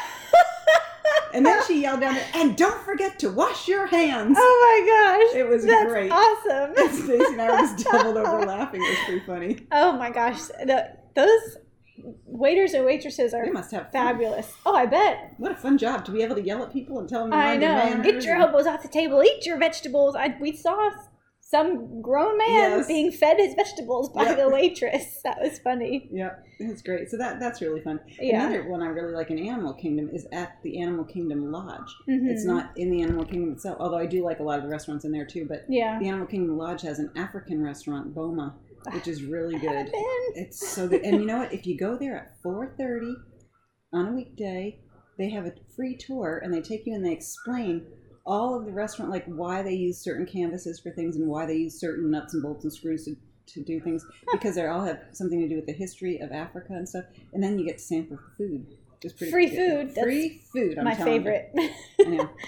[1.34, 4.36] And then she yelled down there, and don't forget to wash your hands.
[4.38, 5.38] Oh my gosh.
[5.40, 6.10] It was That's great.
[6.12, 6.74] awesome.
[6.76, 8.82] And Stacy and I were just doubled over laughing.
[8.82, 9.66] It was pretty funny.
[9.72, 10.40] Oh my gosh.
[10.42, 11.56] The, those
[12.26, 13.92] waiters and waitresses are They must have fun.
[13.92, 14.52] fabulous.
[14.66, 15.34] Oh, I bet.
[15.38, 17.56] What a fun job to be able to yell at people and tell them I
[17.56, 18.00] know.
[18.02, 19.22] Get your elbows off the table.
[19.22, 20.14] Eat your vegetables.
[20.16, 20.90] I, we saw
[21.40, 22.86] some grown man Yes.
[22.86, 24.38] being fed his vegetables by Yep.
[24.38, 25.20] the waitress.
[25.24, 26.08] That was funny.
[26.10, 27.10] Yeah, it's great.
[27.10, 28.00] So that that's really fun.
[28.18, 28.46] Yeah.
[28.46, 31.94] Another one I really like in Animal Kingdom is at the Animal Kingdom Lodge.
[32.08, 32.28] Mhm.
[32.30, 34.70] It's not in the Animal Kingdom itself, although I do like a lot of the
[34.70, 35.44] restaurants in there too.
[35.46, 35.98] But Yeah.
[35.98, 38.54] the Animal Kingdom Lodge has an African restaurant, Boma,
[38.92, 39.90] which is really good.
[40.34, 41.02] It's so good.
[41.02, 41.52] And you know what?
[41.52, 43.14] If you go there at four thirty
[43.92, 44.78] on a weekday,
[45.18, 47.86] they have a free tour and they take you and they explain
[48.24, 51.56] all of the restaurant, like why they use certain canvases for things and why they
[51.56, 53.16] use certain nuts and bolts and screws to,
[53.46, 56.72] to do things because they all have something to do with the history of Africa
[56.74, 57.04] and stuff.
[57.32, 58.66] And then you get to sample food.
[59.02, 59.92] It's pretty Free good.
[59.92, 60.78] food, Free food.
[60.78, 61.18] I'm My telling you.
[61.18, 61.52] favorite.
[62.00, 62.30] I know.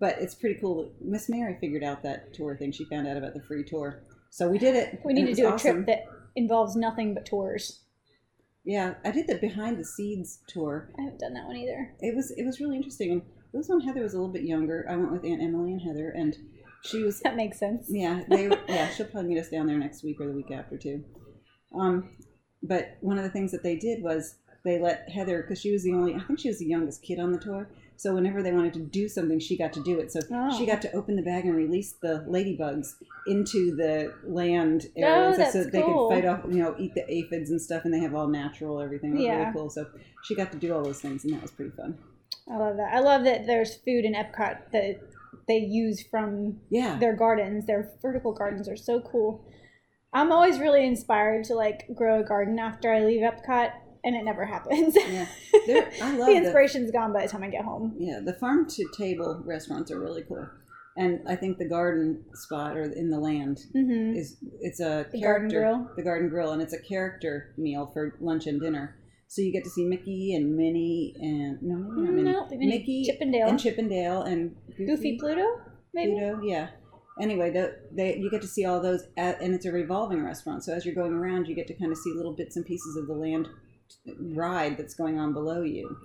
[0.00, 0.92] But it's pretty cool.
[1.00, 2.70] Miss Mary figured out that tour thing.
[2.70, 4.00] She found out about the free tour.
[4.30, 5.00] So we did it.
[5.04, 5.84] we need to do a awesome.
[5.84, 6.04] trip that
[6.36, 7.80] involves nothing but tours.
[8.64, 10.90] Yeah, I did the behind the seeds tour.
[10.98, 11.94] I haven't done that one either.
[12.00, 13.12] It was it was really interesting.
[13.12, 14.86] And it was when Heather was a little bit younger.
[14.90, 16.36] I went with Aunt Emily and Heather, and
[16.84, 17.86] she was That makes sense.
[17.88, 20.76] yeah they yeah she'll probably meet us down there next week or the week after
[20.76, 21.02] too.
[21.74, 22.10] Um,
[22.62, 25.82] but one of the things that they did was they let Heather because she was
[25.82, 27.70] the only I think she was the youngest kid on the tour.
[27.98, 30.12] So whenever they wanted to do something, she got to do it.
[30.12, 30.56] So Oh.
[30.56, 32.94] she got to open the bag and release the ladybugs
[33.26, 36.08] into the land oh, area, Oh, so, that's they cool.
[36.08, 37.84] could fight off, you know, eat the aphids and stuff.
[37.84, 39.10] And they have all natural everything.
[39.10, 39.38] It was Yeah.
[39.40, 39.68] really cool.
[39.70, 39.86] So
[40.22, 41.98] she got to do all those things, and that was pretty fun.
[42.48, 42.94] I love that.
[42.94, 45.00] I love that there's food in Epcot that
[45.48, 47.66] they use from Yeah, their gardens.
[47.66, 49.44] Their vertical gardens are so cool.
[50.12, 53.72] I'm always really inspired to like grow a garden after I leave Epcot,
[54.08, 54.96] and it never happens.
[54.96, 55.26] yeah.
[56.02, 57.94] I love the the, inspiration's gone by the time I get home.
[57.98, 58.20] yeah.
[58.24, 60.46] The farm to table restaurants are really cool,
[60.96, 65.20] and I think the garden spot or in the land hmm is it's a The
[65.20, 65.96] character, garden grill?
[65.96, 68.96] the garden grill, and it's a character meal for lunch and dinner.
[69.30, 73.04] So you get to see Mickey and Minnie and no, maybe not Minnie, No, Mickey
[73.04, 73.48] Chip 'n' Dale.
[73.48, 75.44] and Chip 'n' Dale and Goofy, Goofy Pluto,
[75.92, 76.12] maybe.
[76.12, 76.68] Pluto, yeah.
[77.20, 80.62] Anyway, the, they you get to see all those, at, and it's a revolving restaurant.
[80.64, 82.96] So as you're going around, you get to kind of see little bits and pieces
[82.96, 83.48] of the land
[84.34, 85.96] ride that's going on below you,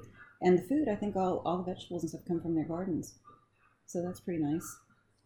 [0.41, 0.87] and the food.
[0.89, 3.15] I think all all the vegetables and stuff come from their gardens,
[3.85, 4.77] so that's pretty nice.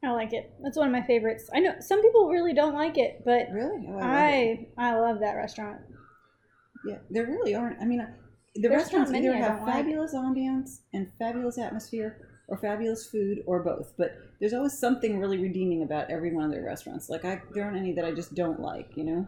[0.04, 0.54] I like it.
[0.62, 1.50] That's one of my favorites.
[1.56, 4.70] I know some people really don't like it, but Really, oh, I love it.
[4.78, 5.80] I I love that restaurant.
[6.86, 7.82] Yeah, there really aren't.
[7.82, 8.08] I mean, uh,
[8.56, 9.76] the There's restaurants either have don't like.
[9.76, 13.94] fabulous ambiance and fabulous atmosphere, or fabulous food, or both.
[13.98, 17.10] But there's always something really redeeming about every one of their restaurants.
[17.10, 18.96] Like I, there aren't any that I just don't like.
[18.96, 19.28] You know.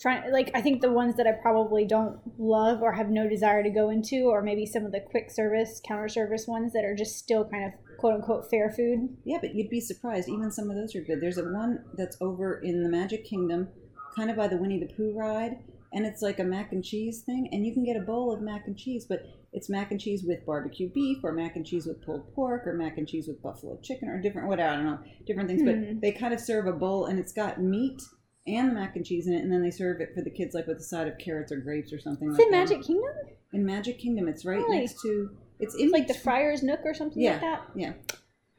[0.00, 3.64] Trying like I think the ones that I probably don't love or have no desire
[3.64, 6.94] to go into, or maybe some of the quick service, counter service ones that are
[6.94, 9.16] just still kind of quote unquote fair food.
[9.24, 10.28] Yeah, but you'd be surprised.
[10.28, 11.20] Even some of those are good.
[11.20, 13.68] There's a one that's over in the Magic Kingdom,
[14.14, 15.58] kind of by the Winnie the Pooh ride,
[15.92, 18.40] and it's like a mac and cheese thing, and you can get a bowl of
[18.40, 21.86] mac and cheese, but it's mac and cheese with barbecue beef, or mac and cheese
[21.86, 24.84] with pulled pork, or mac and cheese with buffalo chicken, or different whatever I don't
[24.84, 25.62] know, different things.
[25.62, 25.94] Hmm.
[25.94, 28.00] But they kind of serve a bowl, and it's got meat
[28.48, 30.54] and the mac and cheese in it, and then they serve it for the kids
[30.54, 32.30] like with a side of carrots or grapes or something.
[32.30, 32.56] Is like it that.
[32.68, 33.12] Magic Kingdom?
[33.52, 34.78] In Magic Kingdom, it's right Really?
[34.80, 35.30] next to.
[35.60, 37.62] It's in It's like the Friar's Nook or something Yeah, like that.
[37.74, 37.92] yeah.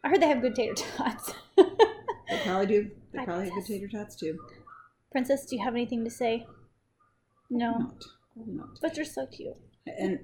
[0.03, 1.33] I heard they have good tater tots.
[1.55, 1.63] They
[2.43, 2.91] probably do.
[3.11, 4.37] They Hi, probably have good tater tots too.
[5.11, 6.45] Princess, do you have anything to say?
[7.49, 8.03] No, Not.
[8.47, 8.79] Not.
[8.81, 9.55] but you're so cute.
[9.97, 10.19] And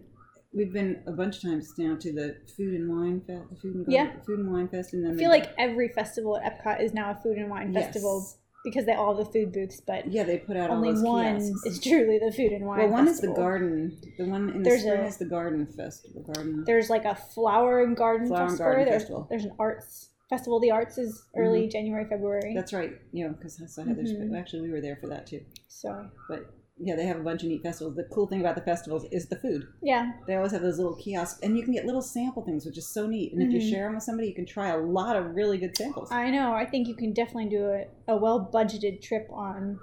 [0.54, 3.86] we've been a bunch of times now to the food and wine fest, food and
[3.92, 4.12] Yeah.
[4.26, 7.12] food and wine fest, and then I feel like every festival at Epcot is now
[7.12, 7.86] a food and wine Yes.
[7.86, 8.26] festival
[8.66, 11.66] because they all have the food booths, but yeah, they put out only one kiosks.
[11.66, 12.80] is truly the food and wine.
[12.80, 13.32] well, one festival.
[13.34, 14.02] is the garden.
[14.18, 16.24] The one in the There's spring a- is the garden festival.
[16.24, 16.64] Garden.
[16.66, 18.72] There's like a flower and garden Flower and festival.
[18.74, 19.28] garden there's, festival.
[19.30, 20.60] there's an arts festival.
[20.60, 22.54] The arts is early January, February.
[22.56, 22.94] That's right.
[23.14, 24.38] You know, because I had there's Mhm.
[24.38, 25.42] actually we were there for that too.
[25.68, 27.96] so But yeah, they have a bunch of neat festivals.
[27.96, 29.68] The cool thing about the festivals is the food.
[29.82, 32.78] yeah, They always have those little kiosks, and you can get little sample things, which
[32.78, 33.32] is so neat.
[33.34, 33.70] And if you Mhm.
[33.70, 36.12] share them with somebody, you can try a lot of really good samples.
[36.12, 36.54] I know.
[36.54, 39.80] I think you can definitely do a, a well budgeted trip on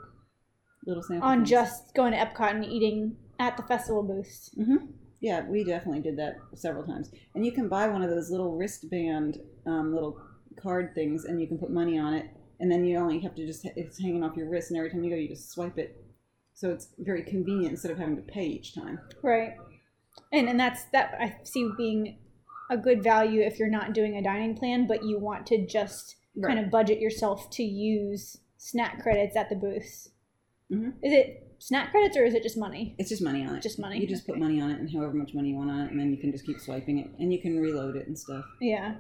[0.87, 1.51] little sample on things.
[1.51, 4.51] just going to Epcot and eating at the festival booths.
[4.57, 4.77] hmm
[5.21, 7.11] Yeah, we definitely did that several times.
[7.35, 10.21] And you can buy one of those little wristband um, little
[10.61, 12.27] card things, and you can put money on it,
[12.61, 15.03] and then you only have to just it's hanging off your wrist, and every time
[15.05, 16.05] you go, you just swipe it.
[16.55, 19.01] So it's very convenient instead of having to pay each time.
[19.23, 19.55] Right.
[20.33, 22.19] And and that's that I see being
[22.71, 26.17] a good value if you're not doing a dining plan, but you want to just
[26.43, 30.11] kind of budget yourself to use snack credits at the booths.
[30.71, 30.95] Mhm.
[31.03, 32.95] Is it snack credits or is it just money?
[32.99, 33.63] It's just money on it.
[33.63, 35.81] Just money, You just put money on it, and however much money you want on
[35.83, 38.19] it, and then you can just keep swiping it, and you can reload it and
[38.19, 38.45] stuff.
[38.61, 38.95] Yeah.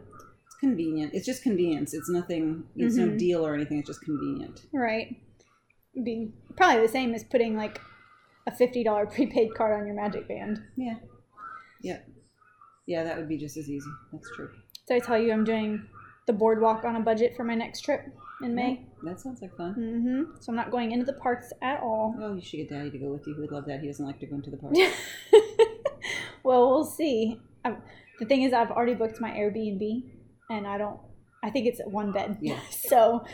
[0.46, 1.14] It's convenient.
[1.14, 1.94] It's just convenience.
[1.94, 2.64] It's nothing.
[2.76, 3.18] It's no Mhm.
[3.18, 3.78] deal or anything.
[3.78, 4.66] It's just convenient.
[4.72, 5.16] Right.
[5.94, 7.80] Be probably the same as putting like
[8.46, 10.60] a fifty dollar prepaid card on your Magic Band.
[10.76, 10.96] Yeah.
[11.82, 11.98] Yeah.
[12.86, 13.90] Yeah, that would be just as easy.
[14.12, 14.50] That's true.
[14.88, 15.86] So I tell you, I'm doing
[16.26, 18.06] the boardwalk on a budget for my next trip
[18.42, 18.86] in May.
[19.02, 19.74] That sounds like fun.
[19.74, 22.14] Mm hmm So I'm not going into the parks at all.
[22.20, 23.34] Oh, you should get Daddy to go with you.
[23.34, 23.80] He would love that.
[23.80, 24.78] He doesn't like to go into the parks.
[26.42, 27.40] well, we'll see.
[27.64, 27.76] i
[28.18, 30.04] the thing is, I've already booked my Airbnb,
[30.48, 31.00] and I don't.
[31.42, 32.38] I think it's one bed.
[32.40, 32.60] Yeah.
[32.70, 33.24] so,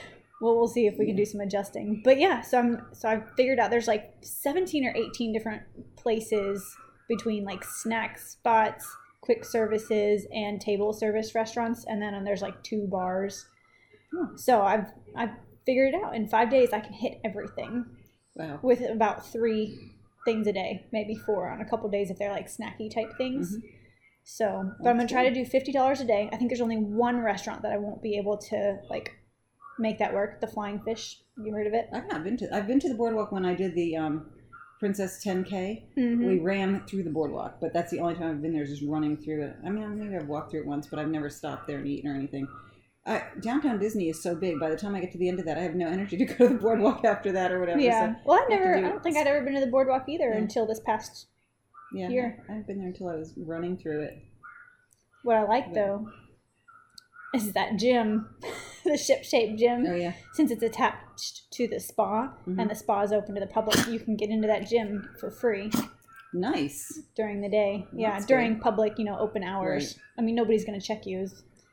[0.41, 2.01] well, we'll see if we can do some adjusting.
[2.05, 2.87] But yeah, so I'm.
[2.93, 5.63] So I've figured out there's like 17 or 18 different
[5.97, 6.65] places
[7.09, 8.87] between like snack spots,
[9.21, 13.47] quick services, and table service restaurants, and then there's like two bars.
[14.13, 14.37] Hmm.
[14.37, 15.31] So I've I've
[15.67, 16.15] figured it out.
[16.15, 17.85] In five days, I can hit everything
[18.37, 18.61] Wow.
[18.63, 19.77] with about three
[20.25, 23.57] things a day, maybe four on a couple days if they're like snacky type things.
[23.57, 23.63] Mhm.
[24.23, 24.47] So,
[24.79, 26.29] but I'm gonna That's try to do fifty dollars a day.
[26.33, 29.11] I think there's only one restaurant that I won't be able to like
[29.79, 30.41] make that work.
[30.41, 31.23] The Flying Fish.
[31.43, 31.89] You heard of it?
[31.93, 32.55] I've not been to.
[32.55, 34.31] I've been to the boardwalk when I did the um,
[34.81, 35.85] Princess 10K.
[35.97, 36.27] Mhm.
[36.27, 38.83] We ran through the boardwalk, but that's the only time I've been there, is just
[38.89, 39.57] running through it.
[39.65, 42.11] I mean, maybe I've walked through it once, but I've never stopped there and eaten
[42.11, 42.49] or anything.
[43.07, 44.61] I, downtown Disney is so big.
[44.61, 46.25] By the time I get to the end of that, I have no energy to
[46.35, 47.81] go to the boardwalk after that or whatever.
[47.81, 48.15] Yeah.
[48.15, 48.81] So, Well, I have never.
[48.81, 50.37] Do I don't think I'd ever been to the boardwalk either Yeah.
[50.39, 51.27] until this past.
[51.93, 52.09] yeah.
[52.09, 52.43] Here.
[52.49, 54.19] I haven't been there until I was running through it.
[55.23, 55.75] What I like Yeah.
[55.75, 56.09] though
[57.35, 58.29] is that gym,
[58.89, 59.85] the ship-shaped gym.
[59.89, 60.13] Oh yeah.
[60.35, 62.61] Since it's attached to the spa Mhm.
[62.61, 65.31] and the spa is open to the public, you can get into that gym for
[65.31, 65.71] free.
[66.35, 67.03] Nice.
[67.17, 67.87] during the day.
[67.93, 68.63] yeah, during good.
[68.63, 69.97] public, you know, open hours.
[69.97, 70.05] Right.
[70.19, 71.27] I mean, nobody's going to check you,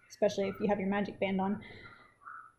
[0.10, 1.60] especially if you have your magic band on.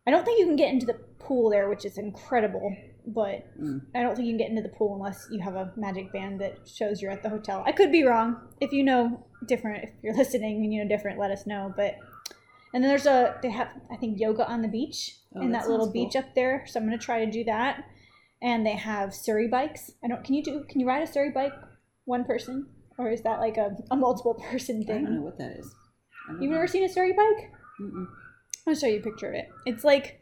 [0.05, 2.75] I don't think you can get into the pool there, which is incredible,
[3.07, 3.81] but Mm.
[3.95, 6.39] I don't think you can get into the pool unless you have a magic band
[6.39, 7.63] that shows you're at the hotel.
[7.65, 8.37] I could be wrong.
[8.61, 11.73] If you know different, if you're listening and you know different, let us know.
[11.75, 11.95] But
[12.73, 15.63] and then there's a they have I think yoga on the beach Oh, in that
[15.63, 15.93] that, little cool.
[16.05, 16.63] beach up there.
[16.67, 17.83] So I'm gonna try to do that.
[18.41, 19.91] And they have Surrey bikes.
[20.03, 20.23] I don't.
[20.23, 20.63] Can you do?
[20.69, 21.53] Can you ride a Surrey bike,
[22.05, 24.97] one person, or is that like a, a multiple person thing?
[24.97, 25.73] I don't know what that is.
[26.29, 26.55] You've know.
[26.57, 27.51] never seen a Surrey bike?
[27.81, 28.05] Mm-mm.
[28.67, 29.49] I'll show you a picture of it.
[29.65, 30.19] It's like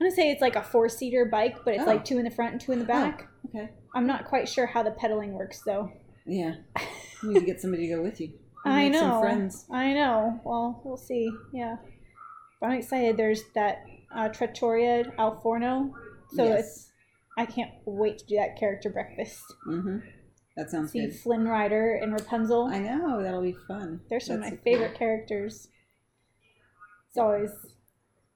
[0.00, 1.86] I'm gonna say it's like a four seater bike, but it's Oh.
[1.86, 3.26] like two in the front and two in the back.
[3.46, 3.70] Oh, okay.
[3.94, 5.90] I'm not quite sure how the pedaling works though.
[6.26, 6.56] Yeah.
[7.22, 8.32] You need to get somebody to go with you.
[8.66, 9.20] I know.
[9.20, 9.64] Friends.
[9.70, 10.40] I know.
[10.44, 11.30] Well, we'll see.
[11.52, 11.76] Yeah.
[12.60, 13.16] But I'm excited.
[13.16, 15.94] There's that uh, Trattoria Al Forno.
[16.34, 16.60] So yes.
[16.60, 16.92] it's
[17.38, 19.42] I can't wait to do that character breakfast.
[19.68, 19.98] Mm-hmm.
[20.56, 21.14] That sounds See good.
[21.14, 22.64] Flynn Rider and Rapunzel.
[22.72, 24.00] I know that'll be fun.
[24.08, 25.68] They're some of my favorite characters.
[27.08, 27.50] It's always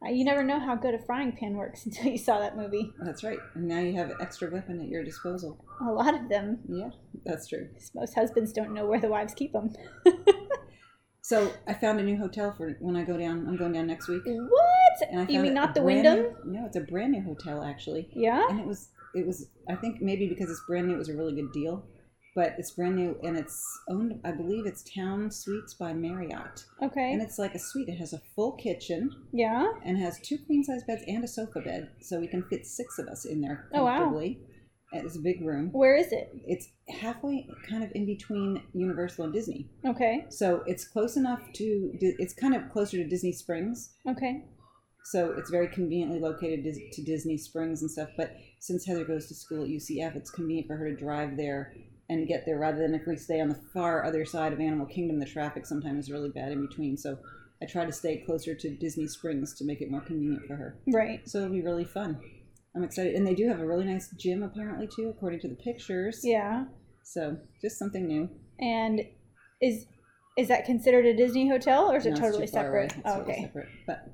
[0.05, 2.93] Uh, you never know how good a frying pan works until you saw that movie.
[3.01, 3.39] That's right.
[3.55, 5.65] And now you have an extra weapon at your disposal.
[5.81, 6.59] A lot of them.
[6.69, 6.91] Yeah,
[7.25, 7.69] that's true.
[7.95, 9.75] Most husbands don't know where the wives keep them.
[11.23, 13.47] So I found a new hotel for when I go down.
[13.47, 14.23] I'm going down next week.
[14.25, 15.09] what?
[15.11, 16.17] And I You mean not the Wyndham?
[16.17, 18.09] New, no, it's a brand new hotel actually.
[18.13, 18.49] Yeah.
[18.49, 21.15] And it was it was I think maybe because it's brand new, it was a
[21.17, 21.85] really good deal.
[22.35, 24.21] But it's brand new and it's owned.
[24.25, 27.13] I believe it's Town Suites by Marriott, Okay.
[27.13, 27.89] and it's like a suite.
[27.89, 29.67] It has a full kitchen yeah.
[29.85, 32.99] and has two queen size beds and a sofa bed, so we can fit six
[32.99, 34.47] of us in there comfortably Oh, wow.
[34.93, 35.69] It's a big room.
[35.73, 36.33] Where is it?
[36.47, 39.69] It's halfway, kind of in between Universal and Disney.
[39.87, 40.27] Okay.
[40.31, 41.93] So it's close enough to.
[42.01, 43.93] It's kind of closer to Disney Springs.
[44.09, 44.43] Okay.
[45.05, 48.09] So it's very conveniently located to Disney Springs and stuff.
[48.17, 51.73] But since Heather goes to school at UCF, it's convenient for her to drive there
[52.11, 54.85] and get there rather than if we stay on the far other side of Animal
[54.87, 56.97] Kingdom, the traffic sometimes is really bad in between.
[56.97, 57.17] So
[57.63, 60.77] I try to stay closer to Disney Springs to make it more convenient for her.
[60.93, 61.27] Right.
[61.29, 62.21] So it'll be really fun.
[62.75, 63.15] I'm excited.
[63.15, 66.21] And they do have a really nice gym apparently too, according to the pictures.
[66.25, 66.65] Yeah.
[67.05, 68.29] So just something new.
[68.61, 69.03] And
[69.63, 69.87] is
[70.37, 72.89] is that considered a Disney hotel or is it No, it's totally too far away.
[72.89, 72.99] separate?
[72.99, 73.43] It's Oh, totally okay.
[73.43, 73.69] separate.
[73.87, 74.09] But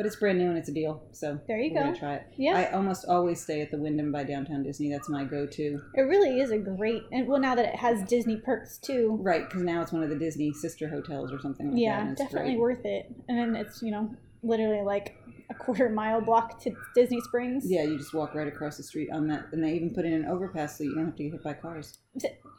[0.00, 1.02] but it's brand new and it's a deal.
[1.12, 1.94] So There you go.
[1.94, 2.26] try it.
[2.38, 2.56] Yeah.
[2.56, 4.90] I almost always stay at the Wyndham by downtown Disney.
[4.90, 5.78] That's my go-to.
[5.94, 9.18] It really is a great and well now that it has Disney perks too.
[9.20, 11.80] Right, because now it's one of the Disney sister hotels or something like that.
[11.82, 12.60] Yeah, and definitely great.
[12.60, 13.14] worth it.
[13.28, 14.10] And then it's, you know,
[14.42, 15.18] literally like
[15.50, 17.64] a quarter mile block to Disney Springs.
[17.70, 20.14] Yeah, you just walk right across the street on that, and they even put in
[20.14, 21.98] an overpass so you don't have to get hit by cars.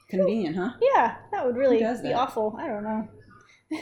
[0.10, 0.73] Convenient, huh?
[0.80, 2.56] Yeah, that would really be awful.
[2.60, 3.08] I don't know.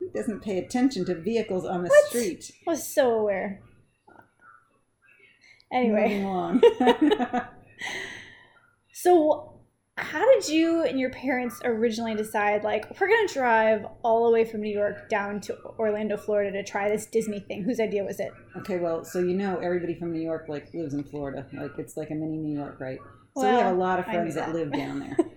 [0.00, 2.06] Who doesn't pay attention to vehicles on the What?
[2.06, 2.50] street?
[2.66, 3.60] I was so aware.
[5.72, 6.20] Anyway.
[6.20, 6.62] Moving along.
[8.92, 9.54] So,
[9.96, 14.30] how did you and your parents originally decide, like, we're going to drive all the
[14.32, 17.62] way from New York down to Orlando, Florida to try this Disney thing?
[17.62, 18.30] Whose idea was it?
[18.58, 21.46] okay, well, so you know everybody from New York like lives in Florida.
[21.52, 22.98] Like it's like a mini New York, right?
[23.36, 24.48] So we have a lot of friends that.
[24.48, 24.54] that.
[24.54, 25.16] live down there.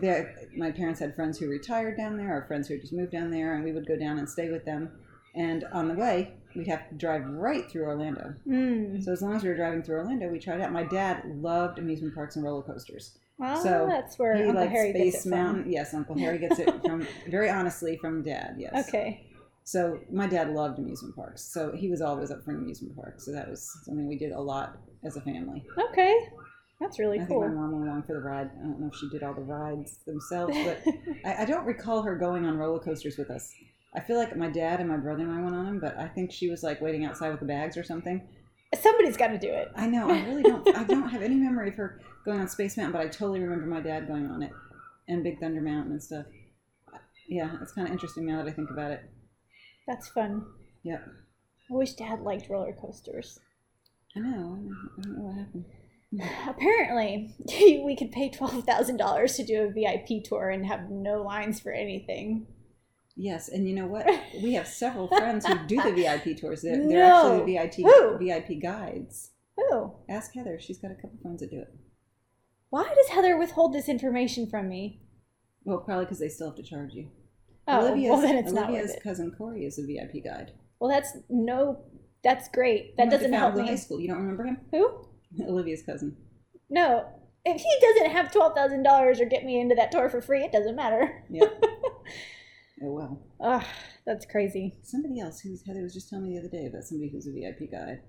[0.00, 3.12] There, my parents had friends who retired down there, or friends who had just moved
[3.12, 4.90] down there, and we would go down and stay with them.
[5.34, 8.34] And on the way, we'd have to drive right through Orlando.
[8.44, 9.00] Hmm.
[9.00, 10.72] So as long as we were driving through Orlando, we tried out.
[10.72, 13.18] My dad loved amusement parks and roller coasters.
[13.38, 15.72] Well, So, that's where he Uncle liked Harry Space gets it Mountain.
[15.72, 18.54] Yes, Uncle Harry gets it from very honestly from Dad.
[18.58, 18.88] Yes.
[18.88, 19.26] Okay.
[19.64, 23.14] So my dad loved amusement parks, so he was always up for an amusement park.
[23.18, 25.64] So that was something we did a lot as a family.
[25.90, 26.28] Okay,
[26.80, 27.56] that's really I think my cool.
[27.56, 28.50] mom went along for the ride.
[28.58, 30.82] I don't know if she did all the rides themselves, but
[31.24, 33.52] I, I don't recall her going on roller coasters with us.
[33.94, 36.08] I feel like my dad and my brother and I went on them, but I
[36.08, 38.26] think she was like waiting outside with the bags or something.
[38.80, 39.70] Somebody's got to do it.
[39.76, 40.10] I know.
[40.10, 40.76] I really don't.
[40.76, 43.66] I don't have any memory of her going on Space Mountain, but I totally remember
[43.66, 44.50] my dad going on it,
[45.06, 46.26] and Big Thunder Mountain and stuff.
[47.28, 49.08] Yeah, it's kind of interesting now that I think about it.
[49.86, 50.44] That's fun.
[50.82, 50.98] Yeah,
[51.70, 53.38] I wish Dad liked roller coasters.
[54.16, 54.58] I know,
[54.98, 55.64] I don't know what happened.
[56.48, 57.34] Apparently,
[57.84, 61.60] we could pay twelve thousand dollars to do a VIP tour and have no lines
[61.60, 62.46] for anything.
[63.16, 64.06] Yes, and you know what?
[64.42, 66.62] We have several friends who do the VIP tours.
[66.62, 68.18] They're, they're actually the VIP Who?
[68.18, 69.30] VIP guides.
[69.58, 70.58] Oh, Ask Heather.
[70.60, 71.72] She's got a couple friends that do it.
[72.70, 75.00] why does Heather withhold this information from me?
[75.64, 77.08] Well, probably because they still have to charge you.
[77.68, 79.02] Oh, Olivia's, well then it's not Olivia's worth it.
[79.04, 80.50] cousin Corey is a VIP guide.
[80.80, 81.84] Well, that's no,
[82.24, 82.96] that's great.
[82.96, 83.68] That doesn't help me.
[83.68, 84.00] High school.
[84.00, 84.58] You don't remember him?
[84.72, 85.06] Who?
[85.48, 86.16] Olivia's cousin.
[86.70, 87.06] No.
[87.44, 90.44] If he doesn't have twelve thousand dollars or get me into that tour for free,
[90.44, 91.24] it doesn't matter.
[91.30, 91.44] Yeah.
[92.82, 93.22] oh well.
[93.40, 93.64] Ugh,
[94.06, 94.78] that's crazy.
[94.82, 97.32] Somebody else who's Heather was just telling me the other day about somebody who's a
[97.32, 98.00] VIP guide.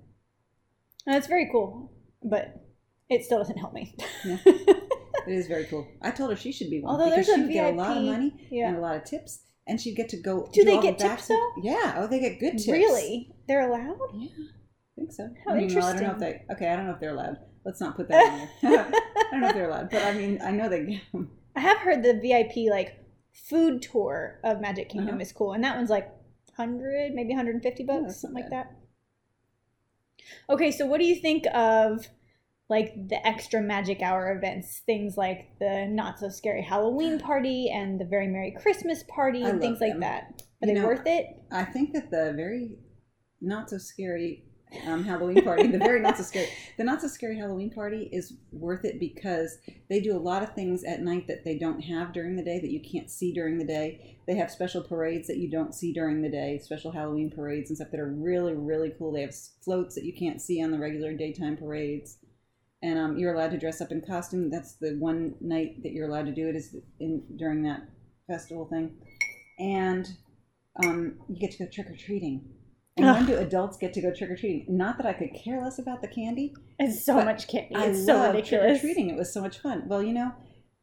[1.05, 1.91] That's very cool,
[2.23, 2.63] but
[3.09, 3.95] it still doesn't help me.
[4.23, 4.37] Yeah.
[5.27, 5.87] It is very cool.
[6.01, 7.97] I told her she should be one Although because there's she would get a lot
[7.97, 8.67] of money yeah.
[8.67, 10.47] and a lot of tips, and she'd get to go.
[10.53, 11.51] Do they all the get tips, though?
[11.61, 11.95] Yeah.
[11.97, 12.67] Oh, they get good tips.
[12.67, 13.31] Really?
[13.47, 13.97] They're allowed?
[14.13, 14.27] Yeah,
[14.97, 15.29] I think so.
[15.45, 16.45] How I mean, well, I don't know if interesting.
[16.47, 16.53] they.
[16.53, 17.37] Okay, I don't know if they're allowed.
[17.65, 18.85] Let's not put that in there.
[18.93, 21.31] I don't know if they're allowed, but I mean, I know they get them.
[21.55, 23.03] I have heard the VIP like
[23.33, 25.21] food tour of Magic Kingdom Uh-huh.
[25.21, 26.09] is cool, and that one's like
[26.55, 28.71] hundred, maybe hundred and fifty bucks, that's something like that.
[30.49, 32.07] Okay, so what do you think of
[32.69, 34.81] like the extra magic hour events?
[34.85, 39.49] Things like the not so scary Halloween party and the very Merry Christmas party I
[39.49, 40.41] and things love like that.
[40.63, 41.25] Are You they know, worth it?
[41.51, 42.77] I think that the very
[43.41, 44.44] not so scary
[44.87, 48.33] um, Halloween party, the very not so scary, the not so scary Halloween party is
[48.51, 49.57] worth it because
[49.89, 52.59] they do a lot of things at night that they don't have during the day
[52.59, 54.17] that you can't see during the day.
[54.27, 57.77] They have special parades that you don't see during the day, special Halloween parades and
[57.77, 59.11] stuff that are really, really cool.
[59.11, 62.17] They have floats that you can't see on the regular daytime parades.
[62.83, 64.49] And um, you're allowed to dress up in costume.
[64.49, 67.87] That's the one night that you're allowed to do it is in during that
[68.27, 68.97] festival thing.
[69.57, 70.07] And
[70.83, 72.54] um, you get to go trick or treating.
[72.97, 74.65] And when do adults get to go trick or treating?
[74.69, 76.53] Not that I could care less about the candy.
[76.79, 77.75] It's so much candy.
[77.75, 78.47] I It's so ridiculous.
[78.49, 79.09] trick or treating.
[79.09, 79.83] It was so much fun.
[79.87, 80.31] Well, you know,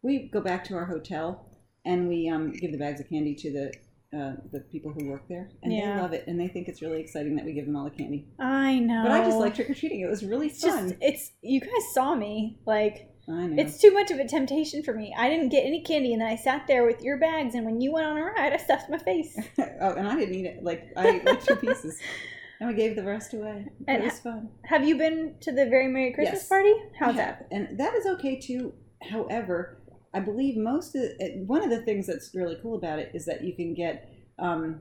[0.03, 1.47] we go back to our hotel
[1.87, 3.73] and we um, give the bags of candy to the
[4.15, 5.95] uh, the people who work there, and Yeah.
[5.97, 7.91] they love it, and they think it's really exciting that we give them all the
[7.97, 8.29] candy.
[8.39, 9.05] I know.
[9.05, 10.01] But I just like trick or treating.
[10.03, 10.91] It was really It's fun.
[10.91, 13.09] just it's you guys saw me like.
[13.29, 15.15] It's too much of a temptation for me.
[15.17, 17.55] I didn't get any candy, and then I sat there with your bags.
[17.55, 19.39] And when you went on a ride, I stuffed my face.
[19.59, 20.63] oh, and I didn't eat it.
[20.65, 21.99] Like I ate like two pieces,
[22.61, 23.67] and we gave the rest away.
[23.87, 24.49] And it was fun.
[24.65, 26.49] Have you been to the Very Merry Christmas Yes.
[26.49, 26.73] party?
[26.99, 27.47] How's that?
[27.51, 28.75] and that is okay too.
[29.09, 29.79] However,
[30.15, 33.25] I believe most of it, one of the things that's really cool about it is
[33.27, 34.09] that you can get
[34.39, 34.81] um,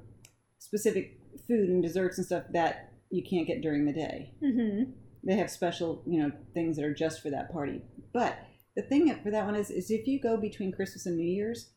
[0.60, 4.34] specific food and desserts and stuff that you can't get during the day.
[4.44, 4.92] Mm-hmm.
[5.24, 7.82] They have special, you know, things that are just for that party.
[8.14, 8.38] But
[8.76, 11.72] the thing for that one is, is if you go between Christmas and New Year's,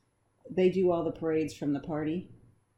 [0.50, 2.30] they do all the parades from the party.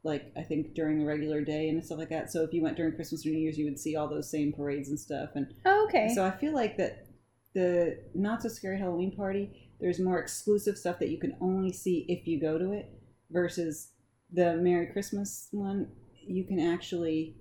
[0.02, 2.31] Like I think during the regular day and stuff like that.
[2.33, 4.52] So if you went during Christmas or New Year's, you would see all those same
[4.52, 5.31] parades and stuff.
[5.35, 6.12] And Oh, okay.
[6.14, 7.07] so I feel like that
[7.55, 12.05] the not so scary Halloween party, there's more exclusive stuff that you can only see
[12.09, 12.88] if you go to it
[13.31, 13.90] versus
[14.33, 15.88] the Merry Christmas one,
[16.26, 17.37] you can actually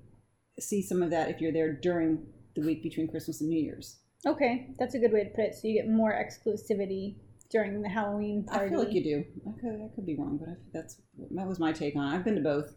[0.59, 3.99] see some of that if you're there during the week between Christmas and New Year's.
[4.25, 5.53] okay, that's a good way to put it.
[5.55, 7.15] So you get more exclusivity
[7.51, 8.65] during the Halloween party.
[8.65, 9.23] I feel like you do.
[9.47, 12.15] I could I could be wrong, but I, that's that was my take on it.
[12.15, 12.73] I've been to both,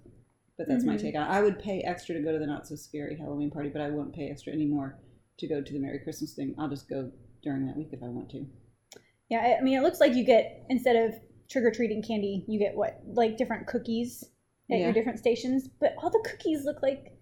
[0.59, 1.01] but that's my Mhm.
[1.01, 1.31] take on it.
[1.31, 3.91] I would pay extra to go to the not so scary Halloween party, but I
[3.91, 4.99] won't pay extra anymore
[5.39, 6.55] to go to the Merry Christmas thing.
[6.59, 7.11] I'll just go
[7.43, 8.45] during that week if I want to.
[9.31, 11.15] Yeah, I- I mean, it looks like you get instead of
[11.49, 14.23] trick or treating candy, you get what like different cookies
[14.71, 14.85] at Yeah.
[14.85, 15.69] your different stations.
[15.81, 17.15] But all the cookies look like.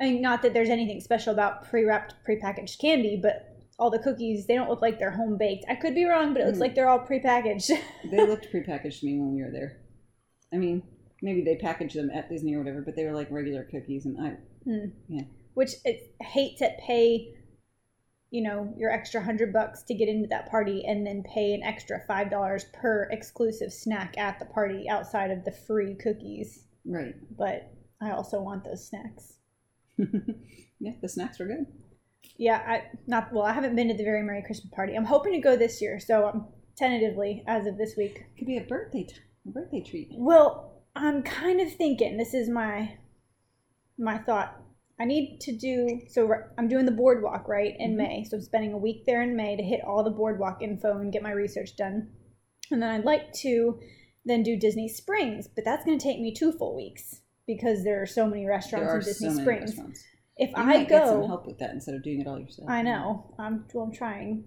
[0.00, 4.46] I mean, not that there's anything special about pre-wrapped, pre-packaged candy, but all the cookies
[4.46, 5.64] they don't look like they're home baked.
[5.68, 6.62] I could be wrong, but it looks Mm.
[6.62, 7.70] like they're all pre-packaged.
[8.10, 9.80] they looked pre-packaged to me when we were there.
[10.52, 10.82] I mean,
[11.22, 14.20] maybe they packaged them at Disney or whatever, but they were like regular cookies, and
[14.20, 14.86] I Hmm.
[15.08, 15.24] Yeah.
[15.54, 17.34] Which it's I hate to pay,
[18.30, 21.62] you know, your extra hundred bucks to get into that party and then pay an
[21.62, 26.64] extra five dollars per exclusive snack at the party outside of the free cookies.
[26.86, 27.14] right.
[27.36, 27.70] But
[28.00, 29.34] I also want those snacks.
[30.80, 31.66] yeah, the snacks were good.
[32.36, 33.44] Yeah, I not well.
[33.44, 34.94] I haven't been to the very Merry Christmas party.
[34.94, 38.24] I'm hoping to go this year, so I'm tentatively as of this week.
[38.36, 39.16] Could be a birthday t-
[39.46, 40.08] a birthday treat.
[40.12, 42.96] Well, I'm kind of thinking this is my
[43.98, 44.60] my thought.
[44.98, 46.32] I need to do so.
[46.56, 47.96] I'm doing the boardwalk right in Mhm.
[47.96, 50.98] May, so I'm spending a week there in May to hit all the boardwalk info
[50.98, 52.10] and get my research done.
[52.70, 53.78] And then I'd like to
[54.24, 58.00] then do Disney Springs, but that's going to take me two full weeks because there
[58.02, 59.80] are so many restaurants in Disney so Springs.
[60.36, 62.68] If You I might get some help with that instead of doing it all yourself.
[62.68, 63.84] I know I'm well.
[63.84, 64.44] I'm trying.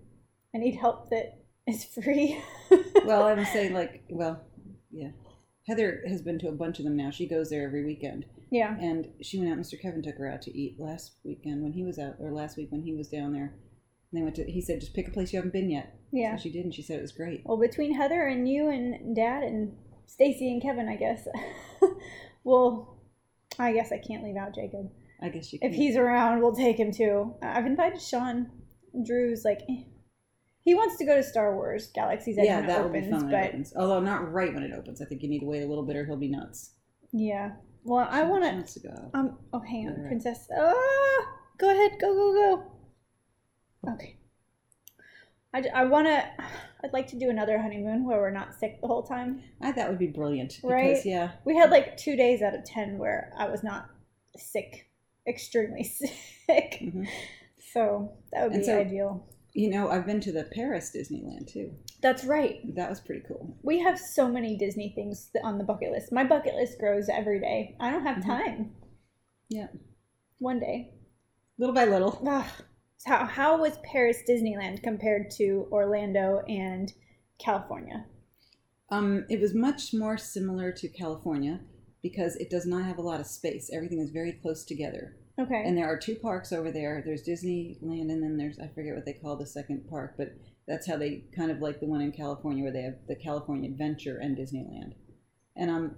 [0.54, 2.42] I need help that is free.
[3.06, 4.42] Well, I would say like, well,
[4.92, 5.12] yeah.
[5.68, 7.12] Heather has been to a bunch of them now.
[7.12, 8.78] She goes there every weekend, yeah.
[8.80, 9.58] and she went out.
[9.58, 9.80] Mr.
[9.80, 12.72] Kevin took her out to eat last weekend when he was out, or last week
[12.72, 13.54] when he was down there.
[14.12, 14.50] And they went to.
[14.50, 16.38] He said, "Just pick a place you haven't been yet." Yeah.
[16.38, 17.42] So she did, and she said it was great.
[17.44, 19.76] Well, between Heather and you and Dad and
[20.06, 21.28] Stacy and Kevin, I guess.
[22.48, 22.98] well,
[23.60, 24.90] I guess I can't leave out Jacob.
[25.22, 25.60] I guess you.
[25.62, 27.36] If he's around, we'll take him too.
[27.42, 28.50] I've invited Sean.
[29.06, 29.84] Drew's like, eh.
[30.64, 33.30] he wants to go to Star Wars Galaxy's Edge yeah, that will be opens, fun
[33.30, 33.74] but opens.
[33.76, 35.02] Although not right when it opens.
[35.02, 36.72] I think you need to wait a little bit, or he'll be nuts.
[37.12, 37.52] yeah.
[37.84, 38.74] Well, I want to.
[38.74, 39.12] to go.
[39.14, 39.38] Um.
[39.54, 40.08] Oh, hang on, Alright.
[40.08, 40.48] Princess.
[40.58, 41.26] Ah,
[41.58, 41.92] go ahead.
[42.02, 42.34] Go, go,
[43.84, 43.92] go.
[43.94, 44.17] Okay.
[45.58, 46.24] I, I want to.
[46.84, 49.42] I'd like to do another honeymoon where we're not sick the whole time.
[49.62, 50.60] I that would be brilliant.
[50.64, 50.90] Right?
[50.90, 53.90] Because yeah, We had like two days out of ten where I was not
[54.38, 54.88] sick,
[55.28, 55.84] extremely
[56.48, 56.80] sick.
[56.82, 57.08] Mhm.
[57.74, 59.26] So that would And be so- ideal.
[59.54, 61.72] you know, I've been to the Paris Disneyland too.
[62.04, 62.60] That's right.
[62.76, 63.58] That was pretty cool.
[63.64, 66.12] We have so many Disney things on the bucket list.
[66.12, 67.76] My bucket list grows every day.
[67.80, 68.26] I don't have Mhm.
[68.26, 68.76] time.
[69.50, 69.68] Yeah,
[70.38, 70.92] One day.
[71.58, 72.22] little by little.
[72.28, 72.46] Ugh.
[73.08, 76.92] How, how was Paris Disneyland compared to Orlando and
[77.40, 78.06] California?
[78.90, 81.62] Um, it was much more similar to California
[82.04, 83.70] because it does not have a lot of space.
[83.74, 85.16] Everything is very close together.
[85.40, 85.64] Okay.
[85.66, 87.02] And there are two parks over there.
[87.06, 90.34] There's Disneyland, and then there's I forget what they call the second park, but
[90.68, 93.70] that's how they kind of like the one in California where they have the California
[93.70, 94.94] Adventure and Disneyland.
[95.56, 95.96] And um,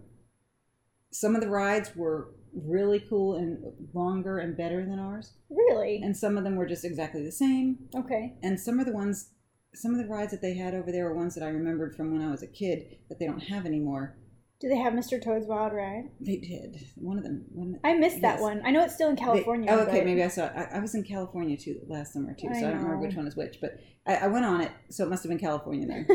[1.12, 3.58] some of the rides were really cool and
[3.94, 6.02] longer and better than ours, really?
[6.04, 7.78] and some of them were just exactly the same.
[7.96, 8.36] Okay.
[8.44, 9.30] And some of the ones,
[9.74, 12.12] some of the rides that they had over there were ones that I remembered from
[12.12, 14.18] when I was a kid that they don't have anymore.
[14.60, 15.24] Do they have Mr.
[15.24, 16.10] Toad's Wild Ride?
[16.20, 17.46] They did one of them.
[17.54, 18.62] One, I missed that one.
[18.66, 19.72] I know it's still in They- California.
[19.72, 20.00] oh, okay.
[20.00, 20.54] but- Maybe I saw it.
[20.56, 23.16] I, I was in California too last summer too, so I I, don't remember which
[23.16, 23.60] one is which.
[23.62, 26.08] But I, I went on it, so it must have been California then.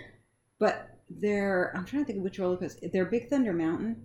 [0.58, 2.88] but they're, I'm trying to think of which roller coaster.
[2.92, 4.04] They're Big Thunder Mountain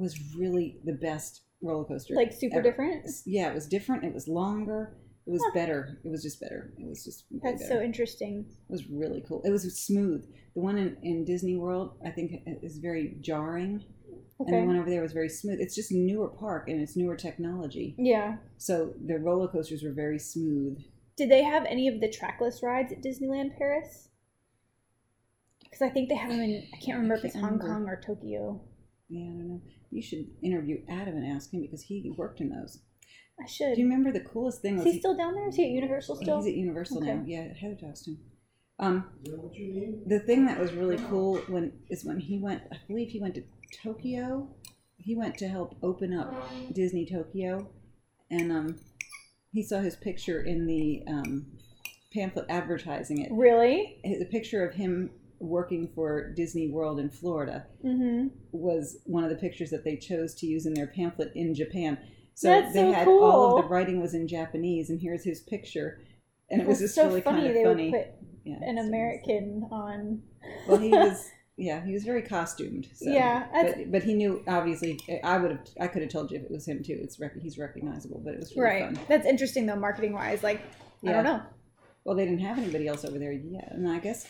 [0.00, 2.14] was really the best roller coaster.
[2.14, 2.62] like super ever.
[2.70, 3.06] different.
[3.26, 4.04] Yeah, it was different.
[4.04, 4.96] It was longer.
[5.26, 5.50] It was Huh.
[5.54, 6.00] better.
[6.04, 6.72] It was just better.
[6.78, 7.74] It was just way That's better.
[7.80, 8.46] so interesting.
[8.68, 9.42] It was really cool.
[9.44, 10.24] It was smooth.
[10.54, 12.32] The one in, in Disney World, I think,
[12.62, 13.84] is very jarring,
[14.40, 14.54] Okay.
[14.56, 15.60] and the one over there was very smooth.
[15.60, 18.38] It's just newer park and it's newer technology, Yeah.
[18.56, 20.78] so the roller coasters were very smooth.
[21.16, 24.08] Did they have any of the trackless rides at Disneyland Paris?
[25.62, 26.66] Because I think they have them in.
[26.72, 27.66] I can't remember if can't it's Hong remember.
[27.74, 28.60] Kong or Tokyo.
[29.08, 29.60] Yeah, I don't know.
[29.90, 32.78] You should interview Adam and ask him because he worked in those.
[33.42, 33.74] I should.
[33.74, 34.78] Do you remember the coolest thing?
[34.78, 35.48] Is was he still down there?
[35.48, 36.36] Is he at Universal still?
[36.38, 37.14] He's at Universal Okay.
[37.14, 37.22] now.
[37.26, 38.18] Yeah, Heather talks to him.
[38.78, 39.04] Um,
[40.06, 42.62] the thing that was really cool when is when he went.
[42.72, 43.44] I believe he went to
[43.82, 44.48] Tokyo.
[44.96, 46.32] He went to help open up
[46.72, 47.68] Disney Tokyo,
[48.30, 48.76] and um,
[49.52, 51.46] he saw his picture in the um,
[52.12, 53.30] pamphlet advertising it.
[53.32, 54.00] Really?
[54.04, 55.10] The picture of him
[55.40, 58.28] working for Disney World in Florida Mm-hmm.
[58.52, 61.98] was one of the pictures that they chose to use in their pamphlet in Japan.
[62.34, 65.40] So That's they so had all of the writing was in Japanese, and here's his
[65.40, 66.00] picture,
[66.50, 67.38] and it was That's just so really funny.
[67.38, 67.90] kind of they funny.
[67.90, 68.06] would put
[68.44, 70.22] yeah, an so American on.
[70.68, 71.28] Well, he was.
[71.56, 72.88] Yeah, he was very costumed.
[72.94, 73.10] So.
[73.10, 74.98] Yeah, but, but he knew obviously.
[75.22, 75.60] I would have.
[75.78, 76.98] I could have told you if it was him too.
[77.02, 78.96] It's rec- he's recognizable, but it was really Right.
[78.96, 79.04] fun.
[79.10, 80.42] That's interesting though, marketing wise.
[80.42, 80.62] Like,
[81.06, 81.42] I don't know.
[82.04, 84.26] Well, they didn't have anybody else over there yet, and I guess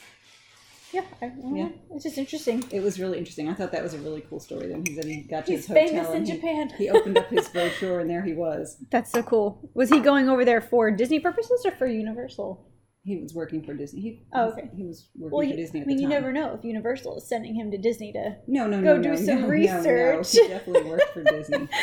[0.93, 1.69] Yeah, I mm, don't Yeah.
[1.93, 2.65] It's just interesting.
[2.71, 3.49] it was really interesting.
[3.49, 4.69] I thought that was a really cool story.
[4.69, 6.69] Then he said he got to He's his hotel famous in and he, Japan.
[6.79, 8.77] he opened up his brochure, and there he was.
[8.91, 9.71] That's so cool.
[9.75, 12.67] Was he going over there for Disney purposes or for Universal?
[13.03, 14.01] He was working for Disney.
[14.03, 14.69] He, Oh, okay.
[14.77, 16.21] He was working Well, for you- Disney I at mean, the you time.
[16.21, 18.37] never know if Universal is sending him to Disney to.
[18.47, 19.49] No, no, Go no, do no, some no, no, no.
[19.49, 20.33] research.
[20.33, 21.69] He definitely worked for Disney.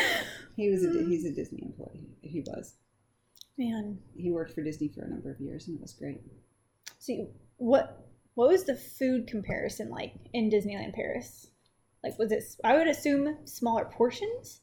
[0.56, 1.36] He was a, he's a hmm.
[1.36, 2.08] Disney employee.
[2.20, 2.74] He was.
[3.56, 6.20] Man, He worked for Disney for a number of years, and it was great.
[6.98, 7.28] see
[7.58, 8.07] what
[8.38, 11.48] what was the food comparison like in Disneyland Paris?
[12.04, 12.44] Like, was it?
[12.62, 14.60] I would assume smaller portions.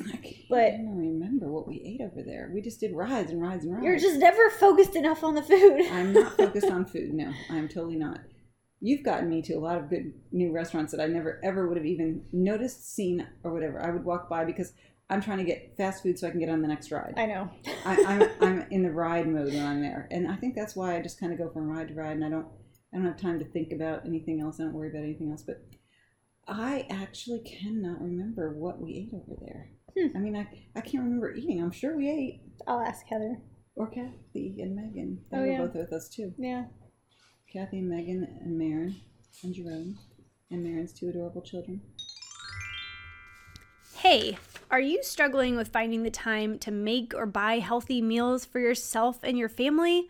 [0.00, 2.50] I can't But- even remember what we ate over there.
[2.54, 3.84] We just did rides and rides and rides.
[3.84, 5.82] You're just never focused enough on the food.
[5.92, 7.12] I'm not focused on food.
[7.12, 8.20] No, I'm totally not.
[8.80, 11.76] You've gotten me to a lot of good new restaurants that I never ever would
[11.76, 13.84] have even noticed, seen, or whatever.
[13.84, 14.72] I would walk by because
[15.10, 17.12] I'm trying to get fast food so I can get on the next ride.
[17.18, 17.50] I know.
[17.84, 20.96] I, I'm I'm in the ride mode when I'm there, and I think that's why
[20.96, 22.46] I just kind of go from ride to ride, and I don't
[22.92, 24.58] I don't have time to think about anything else.
[24.58, 25.42] I don't worry about anything else.
[25.42, 25.62] But
[26.48, 29.70] I actually cannot remember what we ate over there.
[29.96, 30.16] Hmm.
[30.16, 31.62] I mean, I, I can't remember eating.
[31.62, 32.40] I'm sure we ate.
[32.66, 33.38] I'll ask Heather.
[33.76, 35.20] Or Kathy and Megan.
[35.30, 35.58] They Oh, were yeah.
[35.58, 36.34] both with us too.
[36.36, 36.64] Yeah.
[37.52, 38.96] Kathy and Megan and Marin
[39.42, 39.98] and Jerome
[40.50, 41.80] and Marin's two adorable children.
[43.96, 44.38] Hey,
[44.70, 49.20] are you struggling with finding the time to make or buy healthy meals for yourself
[49.22, 50.08] and your family?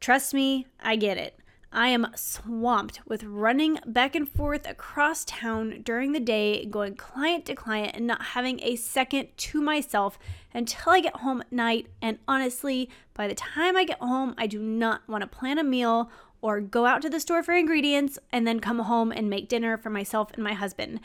[0.00, 1.38] Trust me, I get it.
[1.74, 7.46] I am swamped with running back and forth across town during the day, going client
[7.46, 10.18] to client, and not having a second to myself
[10.52, 11.86] until I get home at night.
[12.02, 15.64] And honestly, by the time I get home, I do not want to plan a
[15.64, 16.10] meal
[16.42, 19.78] or go out to the store for ingredients and then come home and make dinner
[19.78, 21.00] for myself and my husband.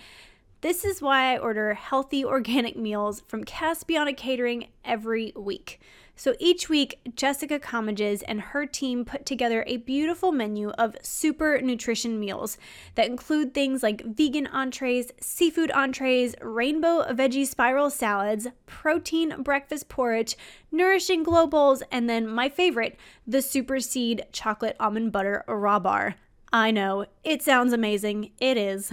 [0.59, 5.80] This is why I order healthy organic meals from Caspiana Catering every week.
[6.20, 11.61] So each week, Jessica Comages and her team put together a beautiful menu of super
[11.61, 12.57] nutrition meals
[12.95, 20.36] that include things like vegan entrees, seafood entrees, rainbow veggie spiral salads, protein breakfast porridge,
[20.72, 22.97] nourishing glow bowls, and then my favorite,
[23.28, 26.15] the Super Seed chocolate almond butter raw bar.
[26.51, 28.32] I know, it sounds amazing.
[28.39, 28.89] It is.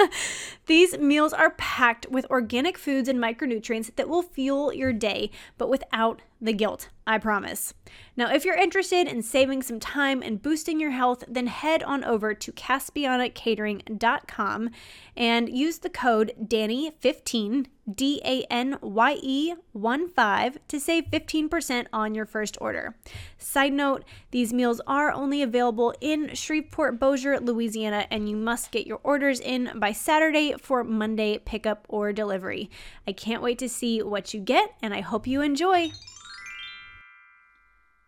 [0.66, 5.70] These meals are packed with organic foods and micronutrients that will fuel your day, but
[5.70, 7.72] without the guilt, I promise.
[8.16, 12.04] Now, if you're interested in saving some time and boosting your health, then head on
[12.04, 14.70] over to caspianacatering.com
[15.16, 21.86] and use the code DANYE15, D A N Y E 1 5, to save 15%
[21.92, 22.94] on your first order.
[23.38, 27.61] Side note, these meals are only available in Shreveport, Bossier, Louisiana,
[28.10, 32.70] and you must get your orders in by Saturday for Monday pickup or delivery.
[33.06, 35.92] I can't wait to see what you get, and I hope you enjoy.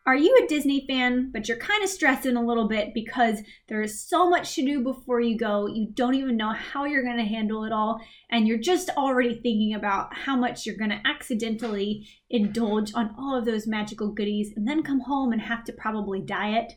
[0.06, 3.38] Are you a Disney fan, but you're kind of stressing a little bit because
[3.68, 5.66] there is so much to do before you go?
[5.66, 7.98] You don't even know how you're going to handle it all,
[8.30, 13.34] and you're just already thinking about how much you're going to accidentally indulge on all
[13.34, 16.74] of those magical goodies and then come home and have to probably diet?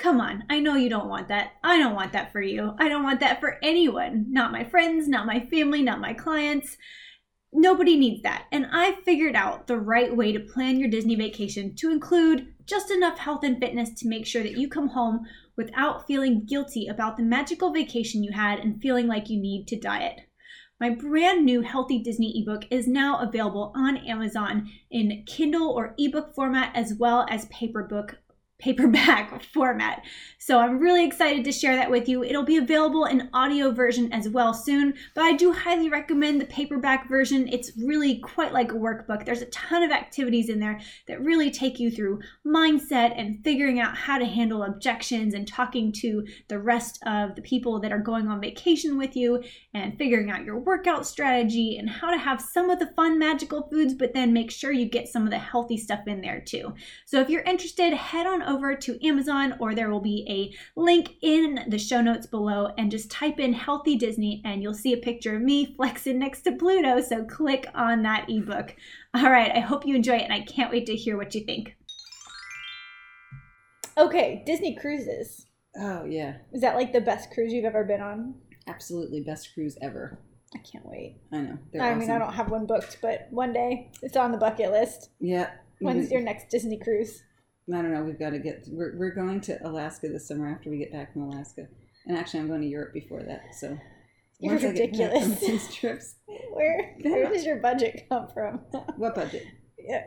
[0.00, 1.52] Come on, I know you don't want that.
[1.62, 2.74] I don't want that for you.
[2.78, 4.24] I don't want that for anyone.
[4.30, 6.78] Not my friends, not my family, not my clients.
[7.52, 8.46] Nobody needs that.
[8.50, 12.90] And I figured out the right way to plan your Disney vacation to include just
[12.90, 17.18] enough health and fitness to make sure that you come home without feeling guilty about
[17.18, 20.20] the magical vacation you had and feeling like you need to diet.
[20.80, 26.34] My brand new Healthy Disney ebook is now available on Amazon in Kindle or ebook
[26.34, 28.14] format as well as paperbook
[28.60, 30.04] paperback format.
[30.38, 32.24] So I'm really excited to share that with you.
[32.24, 36.46] It'll be available in audio version as well soon, but I do highly recommend the
[36.46, 37.48] paperback version.
[37.48, 39.24] It's really quite like a workbook.
[39.24, 43.80] There's a ton of activities in there that really take you through mindset and figuring
[43.80, 47.98] out how to handle objections and talking to the rest of the people that are
[47.98, 49.42] going on vacation with you
[49.74, 53.68] and figuring out your workout strategy and how to have some of the fun magical
[53.70, 56.74] foods but then make sure you get some of the healthy stuff in there too.
[57.04, 61.14] So if you're interested, head on over to Amazon or there will be a link
[61.22, 64.98] in the show notes below and just type in healthy Disney and you'll see a
[64.98, 67.00] picture of me flexing next to Pluto.
[67.00, 68.74] So click on that ebook.
[69.14, 71.44] All right, I hope you enjoy it and I can't wait to hear what you
[71.44, 71.76] think.
[73.96, 75.46] Okay, Disney cruises.
[75.76, 78.34] Oh yeah, Is that like the best cruise you've ever been on?
[78.70, 80.18] absolutely best cruise ever.
[80.54, 81.16] I can't wait.
[81.32, 81.58] I know.
[81.72, 84.70] They're I mean, I don't have one booked, but one day it's on the bucket
[84.70, 85.10] list.
[85.20, 85.50] Yeah.
[85.80, 86.14] When's mm-hmm.
[86.14, 87.22] your next Disney cruise?
[87.68, 88.02] I don't know.
[88.02, 88.64] We've got to get.
[88.68, 91.68] We're, we're going to Alaska this summer after we get back from Alaska,
[92.06, 93.54] and actually, I'm going to Europe before that.
[93.54, 93.78] So
[94.40, 95.38] You're once ridiculous.
[95.40, 96.16] these trips,
[96.52, 98.60] Where where does your budget come from?
[98.96, 99.44] what budget?
[99.78, 100.04] yeah.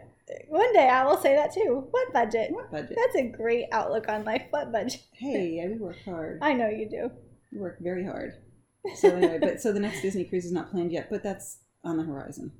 [0.47, 1.85] One day I will say that too.
[1.91, 2.51] What budget?
[2.51, 2.95] What budget?
[2.97, 4.43] That's a great outlook on life.
[4.51, 5.01] What budget?
[5.13, 6.39] Hey, yeah, we work hard.
[6.41, 7.11] I know you do.
[7.51, 8.33] We work very hard.
[8.95, 11.95] So anyway, but so the next Disney cruise is not planned yet, but that's on
[11.95, 12.51] the horizon.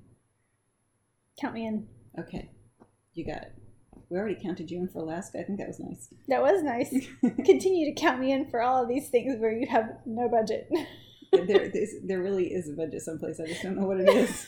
[1.41, 1.87] Count me in.
[2.17, 2.49] Okay,
[3.13, 3.53] you got it.
[4.14, 5.39] We already counted you in for Alaska.
[5.39, 6.14] I think that was nice.
[6.28, 6.93] That was nice.
[7.45, 10.70] Continue to count me in for all of these things where you have no budget.
[11.32, 11.72] there,
[12.05, 13.39] there really is a budget someplace.
[13.39, 14.47] I just don't know what it is.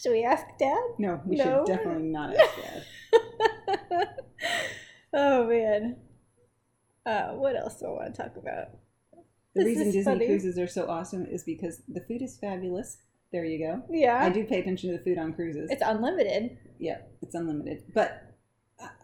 [0.00, 0.82] Should we ask Dad?
[0.98, 1.44] No, we No.
[1.44, 2.50] should definitely not ask
[3.90, 4.08] Dad.
[5.12, 5.96] oh man.
[7.04, 8.68] Uh, what else do I want to talk about?
[9.54, 10.26] The This reason Disney funny.
[10.26, 12.96] cruises are so awesome is because the food is fabulous.
[13.34, 13.82] There you go.
[13.90, 15.68] Yeah, I do pay attention to the food on cruises.
[15.68, 16.56] it's unlimited.
[16.78, 17.82] yeah, it's unlimited.
[17.92, 18.32] But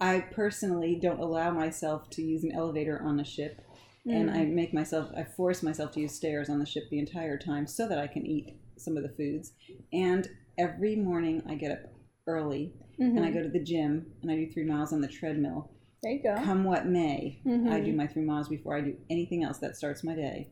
[0.00, 3.60] I personally don't allow myself to use an elevator on a ship,
[4.06, 4.36] and Mm.
[4.36, 7.66] I make myself, I force myself to use stairs on the ship the entire time
[7.66, 9.52] so that I can eat some of the foods.
[9.92, 11.92] And every morning I get up
[12.28, 13.34] early and I Mhm.
[13.34, 15.72] go to the gym and I do three miles on the treadmill.
[16.04, 16.36] There you go.
[16.36, 17.84] Come what may, I Mhm.
[17.84, 19.58] do my three miles before I do anything else.
[19.58, 20.50] That starts my day.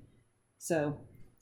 [0.58, 0.98] So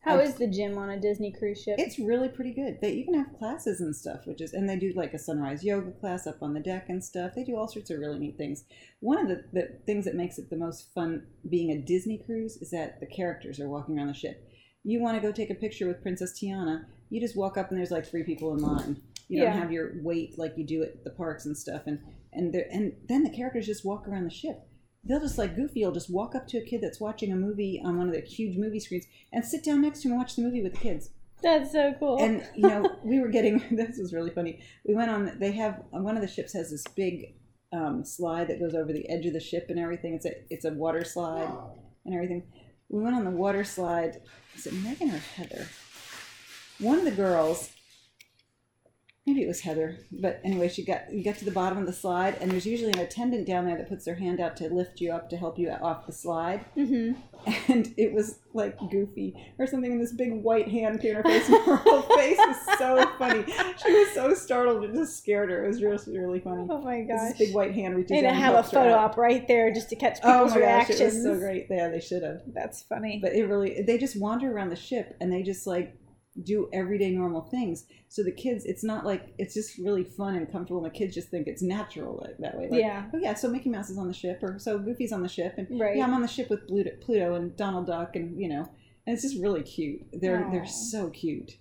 [0.07, 1.76] How is the gym on a Disney cruise ship?
[1.78, 2.78] it's really pretty good.
[2.80, 5.90] They even have classes and stuff, which is, and they do like a sunrise yoga
[5.90, 7.32] class up on the deck and stuff.
[7.34, 8.64] They do all sorts of really neat things.
[9.00, 12.57] One of the, the things that makes it the most fun being a Disney cruise
[12.59, 14.48] is that the characters are walking around the ship.
[14.84, 17.78] You want to go take a picture with Princess Tiana, you just walk up and
[17.78, 19.02] there's like three people in line.
[19.28, 19.59] You don't Yeah.
[19.61, 21.98] have your wait like you do at the parks and stuff, and
[22.32, 24.61] and there and then the characters just walk around the ship.
[25.07, 27.80] They'll just like Goofy will just walk up to a kid that's watching a movie
[27.84, 30.36] on one of the huge movie screens and sit down next to him and watch
[30.36, 31.11] the movie with the kids.
[31.42, 32.18] That's so cool.
[32.20, 34.61] and you know we were getting this was really funny.
[34.86, 37.34] We went on they have one of the ships has this big
[37.72, 40.14] um, slide that goes over the edge of the ship and everything.
[40.14, 41.48] It's a it's a water slide
[42.04, 42.42] and everything.
[42.88, 44.22] We went on the water slide.
[44.57, 45.68] Is it megan or heather?
[46.78, 47.70] One of the girls
[49.27, 51.93] maybe it was heather but anyway she got you get to the bottom of the
[51.93, 55.01] slide and there's usually an attendant down there that puts their hand out to lift
[55.01, 56.64] you up to help you off the slide.
[56.74, 57.12] Hmm
[57.68, 61.22] and it was like goofy or something and this big white hand came in her
[61.22, 63.45] face and her whole face was so funny.
[63.85, 66.66] She was so startled it just scared her it was just really funny.
[66.68, 67.31] Oh my gosh!
[67.31, 69.97] this big white hand reaches They didn't have a photo op right there just to
[69.97, 71.01] catch people's oh people's gosh reactions.
[71.01, 71.66] it was so great.
[71.70, 72.43] Yeah they should have.
[72.49, 73.18] That's funny.
[73.22, 75.97] but it really they just wander around the ship and they just like
[76.43, 77.84] do everyday normal things.
[78.09, 80.84] So the kids it's not like it's just really fun and comfortable.
[80.84, 82.68] And the kids just think it's natural like that way.
[82.70, 83.07] Like, Yeah.
[83.14, 85.55] oh yeah so mickey mouse is on the ship or so goofy's on the ship
[85.59, 85.97] and Right.
[85.97, 88.68] yeah i'm on the ship with pluto, pluto and donald duck and you know
[89.07, 90.01] and it's just really cute.
[90.12, 90.51] They're Aw.
[90.51, 91.53] they're so cute.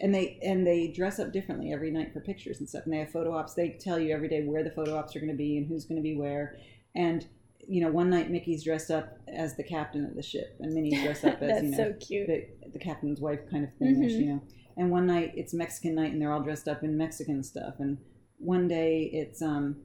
[0.00, 2.84] And they and they dress up differently every night for pictures and stuff.
[2.84, 3.54] And they have photo ops.
[3.54, 5.84] They tell you every day where the photo ops are going to be and who's
[5.84, 6.56] going to be where.
[6.96, 7.26] And
[7.72, 11.00] you know one night mickey's dressed up as the captain of the ship and minnie's
[11.02, 12.26] dressed up as you know so cute.
[12.26, 12.38] the,
[12.72, 14.10] the captain's wife kind of thing, Mhm.
[14.20, 14.42] you know.
[14.76, 17.74] And one night it's Mexican night and they're all dressed up in Mexican stuff.
[17.78, 17.98] And
[18.38, 19.76] one day it's um,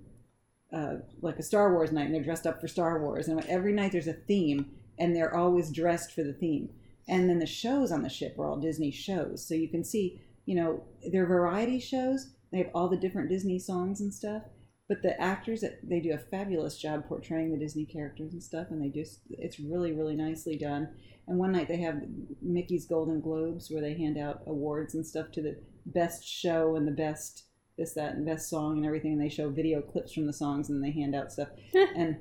[0.72, 3.28] uh, like a Star Wars night and they're dressed up for Star Wars.
[3.28, 6.70] And every night there's a theme and they're always dressed for the theme.
[7.08, 9.46] And then the shows on the ship are all Disney shows.
[9.46, 12.30] So you can see, you know, they're variety shows.
[12.52, 14.44] They have all the different Disney songs and stuff.
[14.88, 18.68] But the actors, they do a fabulous job portraying the Disney characters and stuff.
[18.70, 20.90] And they just, it's really, really nicely done.
[21.28, 22.02] And one night they have
[22.42, 25.58] Mickey's Golden Globes where they hand out awards and stuff to the
[25.88, 27.46] best show and the best
[27.80, 29.14] this, that, and best song and everything.
[29.14, 31.50] And they show video clips from the songs and they hand out stuff.
[31.96, 32.18] and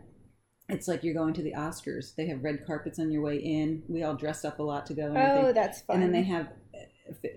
[0.71, 2.15] it's like you're going to the Oscars.
[2.15, 3.83] They have red carpets on your way in.
[3.89, 5.09] We all dressed up a lot to go.
[5.09, 5.55] And, Oh, everything.
[5.55, 5.97] that's fun.
[5.97, 6.49] and then they have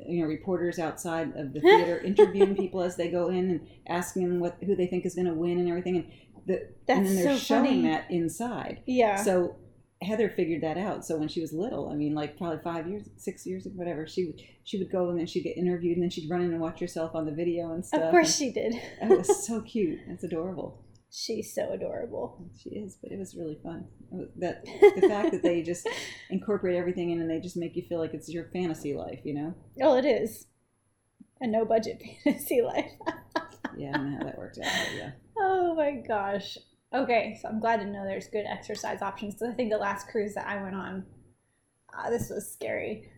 [0.08, 4.28] you know reporters outside of the theater interviewing people as they go in and asking
[4.28, 5.98] them what who they think is going to win and everything.
[5.98, 6.12] And
[6.46, 7.82] the and then they're so showing funny.
[7.84, 8.82] that inside.
[8.86, 9.18] yeah.
[9.18, 9.56] So
[10.02, 11.04] Heather figured that out.
[11.06, 14.08] So when she was little, I mean, like probably five years, six years, or whatever,
[14.08, 16.52] she would she would go and then she'd get interviewed, and then she'd run in
[16.52, 18.02] and watch herself on the video and stuff.
[18.04, 18.76] of course she did.
[19.02, 20.00] and it was so cute.
[20.08, 20.84] It's adorable.
[21.20, 22.48] She's so adorable.
[22.62, 23.86] She is, but it was really fun.
[24.12, 25.88] Was- That the fact that they just
[26.30, 29.34] incorporate everything in and they just make you feel like it's your fantasy life, you
[29.34, 29.56] know?
[29.82, 30.46] Oh, it is.
[31.42, 32.92] A no budget fantasy life.
[33.76, 34.72] Yeah, I don't know how that worked out.
[34.96, 35.12] Yeah.
[35.40, 36.58] Oh my gosh.
[36.94, 39.36] Okay, so I'm glad to know there's good exercise options.
[39.36, 41.06] 'cause I think the last cruise that I went on,
[41.94, 43.12] uh, this was scary.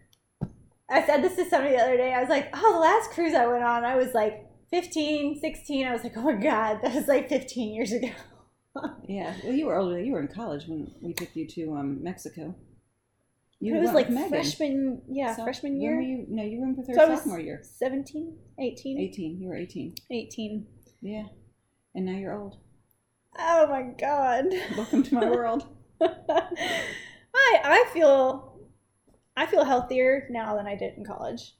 [0.89, 2.13] I said this to somebody the other day.
[2.13, 5.87] I was like, oh, the last cruise I went on, I was like 15, 16.
[5.87, 8.09] I was like, oh my God, that was like 15 years ago.
[9.09, 9.33] Yeah.
[9.43, 9.99] Well, you were older.
[9.99, 12.55] You were in college when we took you to um, Mexico.
[13.59, 15.99] You it was like freshman, yeah, So- freshman year.
[15.99, 17.61] you, no, you were in with her So sophomore year.
[17.63, 19.41] 17, 18, 18.
[19.41, 19.95] You were 18.
[20.11, 20.67] 18.
[21.01, 21.23] Yeah.
[21.95, 22.57] And now you're old.
[23.37, 24.45] Oh my God.
[24.77, 25.65] Welcome to my world.
[25.99, 26.07] I
[27.35, 28.59] I feel
[29.35, 31.55] I feel healthier now than I did in college.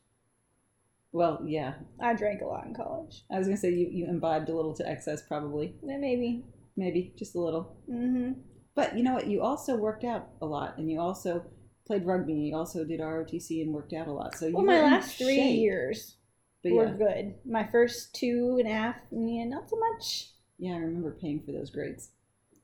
[1.11, 1.73] Well, yeah.
[1.99, 3.23] I drank a lot in college.
[3.31, 5.75] I was going to say you, you imbibed a little to excess, probably.
[5.89, 6.43] Eh, Maybe.
[6.77, 7.13] Maybe.
[7.17, 7.77] Just a little.
[7.89, 8.33] Mm-hmm.
[8.75, 9.27] But you know what?
[9.27, 11.43] You also worked out a lot, and you also
[11.87, 14.35] played rugby, and you also did ROTC and worked out a lot.
[14.35, 15.59] So you Well, my last three shape.
[15.59, 16.17] years
[16.63, 17.35] But were yeah, good.
[17.45, 20.29] My first two and a half, yeah, not so much.
[20.59, 22.11] yeah, I remember paying for those grades.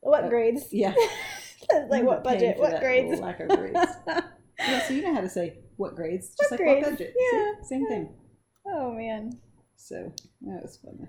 [0.01, 0.67] What Uh, grades?
[0.71, 0.93] Yeah,
[1.89, 2.59] like what budget?
[2.59, 3.19] What grades?
[3.19, 3.79] lack of grades.
[4.59, 4.87] yeah.
[4.87, 6.85] So you know how to say what grades, just What like grades?
[6.87, 7.13] what budget.
[7.17, 7.67] Yeah, See?
[7.69, 7.89] same yeah.
[7.89, 8.09] thing.
[8.67, 9.39] Oh man.
[9.75, 10.11] So
[10.41, 11.07] that was fun.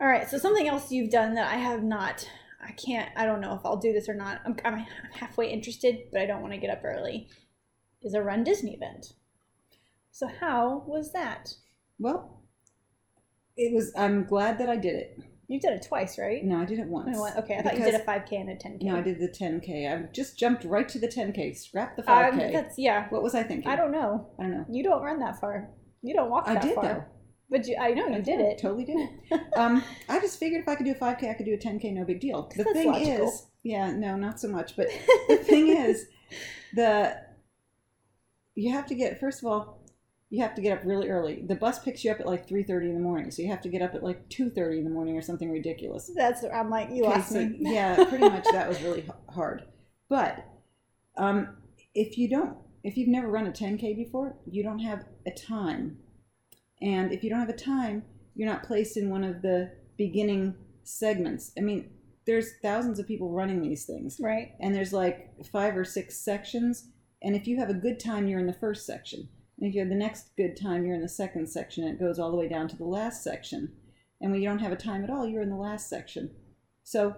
[0.00, 0.28] All right.
[0.28, 2.28] So something else you've done that I have not.
[2.62, 3.10] I can't.
[3.16, 4.40] I don't know if I'll do this or not.
[4.44, 7.28] I'm, I'm halfway interested, but I don't want to get up early.
[8.02, 9.14] Is a Run Disney event.
[10.10, 11.54] So how was that?
[11.98, 12.42] Well,
[13.56, 13.92] it was.
[13.96, 15.18] I'm glad that I did it.
[15.48, 16.44] You did it twice, right?
[16.44, 17.16] No, I did it once.
[17.38, 18.82] Okay, I thought you did a 5K and a 10K.
[18.82, 19.88] No, I did the 10k.
[19.92, 21.56] I just jumped right to the 10k.
[21.56, 22.52] Scrap the Um, 5k.
[22.52, 23.06] that's yeah.
[23.10, 23.70] what was I thinking?
[23.70, 24.28] I don't know.
[24.40, 24.66] I don't know.
[24.68, 25.68] You don't run that far.
[26.06, 26.84] You don't walk I that did far.
[26.84, 27.04] though.
[27.48, 28.58] But you, I know you I did it.
[28.58, 29.40] Totally did it.
[29.56, 31.92] um, I just figured if I could do a 5K, I could do a 10K,
[31.92, 32.50] no big deal.
[32.56, 33.28] The thing logical.
[33.28, 34.76] is, yeah, no, not so much.
[34.76, 34.88] But
[35.28, 36.06] the thing is,
[36.74, 37.16] the
[38.54, 39.80] you have to get first of all,
[40.30, 41.44] you have to get up really early.
[41.46, 43.60] The bus picks you up at like three thirty in the morning, so you have
[43.62, 46.10] to get up at like two thirty in the morning or something ridiculous.
[46.14, 47.56] That's I'm like you lost so, me.
[47.60, 49.64] yeah, pretty much that was really hard.
[50.08, 50.44] But
[51.16, 51.56] um,
[51.94, 55.98] if you don't, if you've never run a 10K before, you don't have a time.
[56.82, 58.02] And if you don't have a time,
[58.34, 60.54] you're not placed in one of the beginning
[60.84, 61.52] segments.
[61.56, 61.90] I mean,
[62.26, 64.52] there's thousands of people running these things, Right.
[64.60, 66.88] and there's like five or six sections.
[67.22, 69.28] And if you have a good time, you're in the first section.
[69.58, 71.84] And if you have the next good time, you're in the second section.
[71.84, 73.72] And it goes all the way down to the last section.
[74.20, 76.30] And when you don't have a time at all, you're in the last section.
[76.84, 77.14] So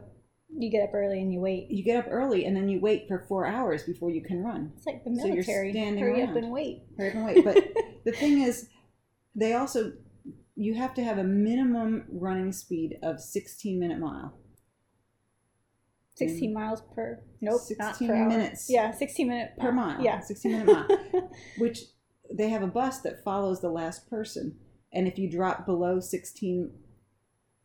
[0.56, 1.70] You get up early and you wait.
[1.70, 4.72] you get up early and then you wait for four hours before you can run.
[4.76, 5.72] It's like the So you're military.
[5.72, 6.44] standing Hurry up around.
[6.44, 6.82] and wait.
[6.96, 7.44] Hurry up and wait.
[7.44, 7.56] But
[8.10, 8.68] the thing is,
[9.34, 9.92] they also
[10.56, 14.34] you have to have a minimum running speed of 16 minute mile.
[16.16, 17.20] 16 miles per.
[17.40, 18.28] Nope, not 16 per hour.
[18.28, 20.02] minutes Yeah, 16 minute per mile.
[20.02, 20.18] Yeah.
[20.20, 21.30] 16 minute mile.
[21.58, 21.80] Which
[22.32, 24.56] they have a bus that follows the last person,
[24.92, 26.72] and if you drop below 16,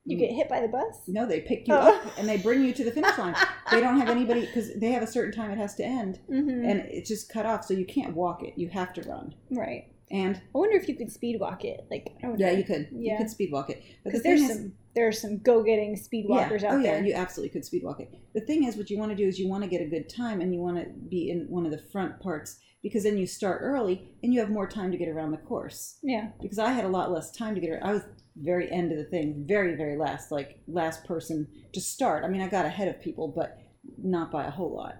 [0.05, 0.99] you get hit by the bus.
[1.07, 1.95] no, they pick you Oh.
[1.95, 3.35] up and they bring you to the finish line.
[3.71, 6.65] they don't have anybody because they have a certain time it has to end, Mm-hmm.
[6.69, 8.53] and it's just cut off, so you can't walk it.
[8.55, 9.33] You have to run.
[9.49, 9.85] right.
[10.13, 11.87] And I wonder if you could speed walk it.
[11.89, 12.87] Like, I yeah, you could.
[12.91, 13.13] Yeah.
[13.13, 13.83] You could speed walk it.
[14.03, 16.71] But the Because there's is, some there's some go getting speed walkers oh, yeah.
[16.71, 16.99] out oh there.
[16.99, 18.13] yeah, you absolutely could speed walk it.
[18.35, 20.07] The thing is, what you want to do is you want to get a good
[20.07, 23.25] time, and you want to be in one of the front parts because then you
[23.25, 25.97] start early and you have more time to get around the course.
[26.03, 26.27] yeah.
[26.41, 27.83] Because I had a lot less time to get around.
[27.83, 28.03] I was
[28.35, 32.23] very end of the thing, very very last, like last person to start.
[32.23, 33.57] I mean, I got ahead of people, but
[33.97, 34.95] not by a whole lot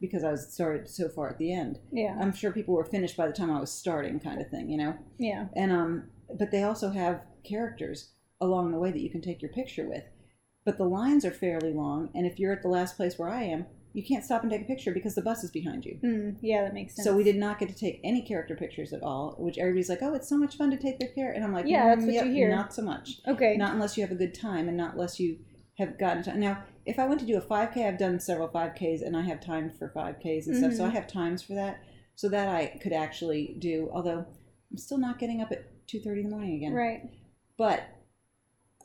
[0.00, 1.78] because I was started so far at the end.
[1.92, 2.16] Yeah.
[2.20, 4.76] I'm sure people were finished by the time I was starting, kind of thing, you
[4.78, 4.94] know.
[5.18, 5.46] yeah.
[5.54, 6.04] and um
[6.38, 10.02] but they also have characters along the way that you can take your picture with
[10.64, 13.42] but the lines are fairly long and if you're at the last place where i
[13.44, 16.36] am you can't stop and take a picture because the bus is behind you Mm,
[16.42, 17.06] yeah, that makes sense.
[17.06, 20.02] so we did not get to take any character pictures at all which everybody's like
[20.02, 22.14] oh it's so much fun to take their care and i'm like Yeah, that's "Mm,
[22.16, 23.56] what you hear." not so much Okay.
[23.56, 25.38] not unless you have a good time and not unless you
[25.78, 29.02] have gotten to now if i went to do a 5k i've done several 5ks
[29.04, 30.92] and i have time for 5ks and stuff so i Mhm.
[30.92, 31.78] have times for that
[32.14, 34.24] so that i could actually do although
[34.70, 37.02] i'm still not getting up at 2.30 in the morning again Right.
[37.56, 37.82] but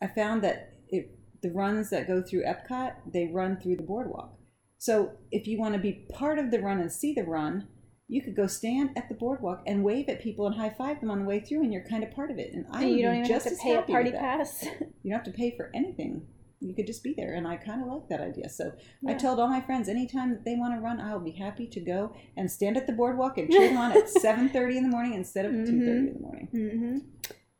[0.01, 4.37] i found that it, the runs that go through epcot they run through the boardwalk
[4.77, 7.67] so if you want to be part of the run and see the run
[8.07, 11.09] you could go stand at the boardwalk and wave at people and high five them
[11.11, 13.03] on the way through and you're kind of part of it and i And you
[13.03, 14.65] don't even just have to pay a party pass.
[15.03, 16.27] You don't have to pay for anything.
[16.63, 18.47] You could just be there, and I kind of like that idea.
[18.47, 18.71] So
[19.07, 21.79] I told all my friends, anytime that they want to run, I'll be happy to
[21.81, 24.89] go and stand at the boardwalk and cheer them on at seven thirty in the
[24.89, 26.47] morning instead of two thirty in the morning.
[26.51, 26.97] hmm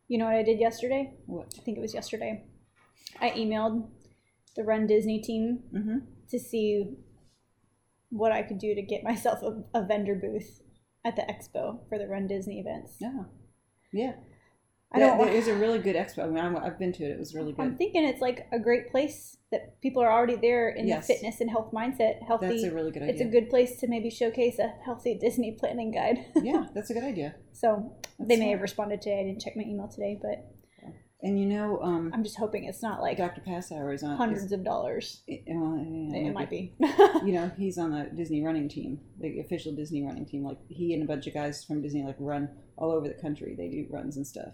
[0.08, 1.16] You know what I did yesterday?
[1.26, 1.52] What?
[1.58, 2.46] I think it was yesterday.
[3.20, 3.90] I emailed
[4.56, 5.98] the Run Disney team Mm-hmm.
[6.30, 6.96] to see
[8.10, 10.62] what I could do to get myself a, a vendor booth
[11.04, 12.98] at the expo for the Run Disney events.
[13.00, 13.24] Yeah,
[13.92, 14.14] yeah.
[14.94, 15.18] I don't.
[15.18, 16.24] want- is a really good expo.
[16.24, 17.12] I mean, I'm- I've been to it.
[17.12, 17.62] It was really good.
[17.62, 21.08] I'm thinking it's like a great place that people are already there in Yes.
[21.08, 22.22] the fitness and health mindset.
[22.26, 22.48] Healthy.
[22.48, 23.14] That's a really good idea.
[23.14, 26.26] it's a good place to maybe showcase a healthy Disney planning guide.
[26.44, 27.36] yeah, that's a good idea.
[27.54, 28.52] so That's they may smart.
[28.52, 29.20] have responded today.
[29.22, 30.48] I didn't check my email today, but
[31.24, 33.42] And you know, um, I'm just hoping it's not like Dr.
[33.42, 34.18] Passauer is on.
[34.18, 35.22] hundreds of dollars.
[35.28, 36.74] it, well, yeah, It might be.
[37.26, 40.44] you know, he's on the Disney running team, the official Disney running team.
[40.44, 43.54] Like he and a bunch of guys from Disney like run all over the country.
[43.56, 44.54] They do runs and stuff.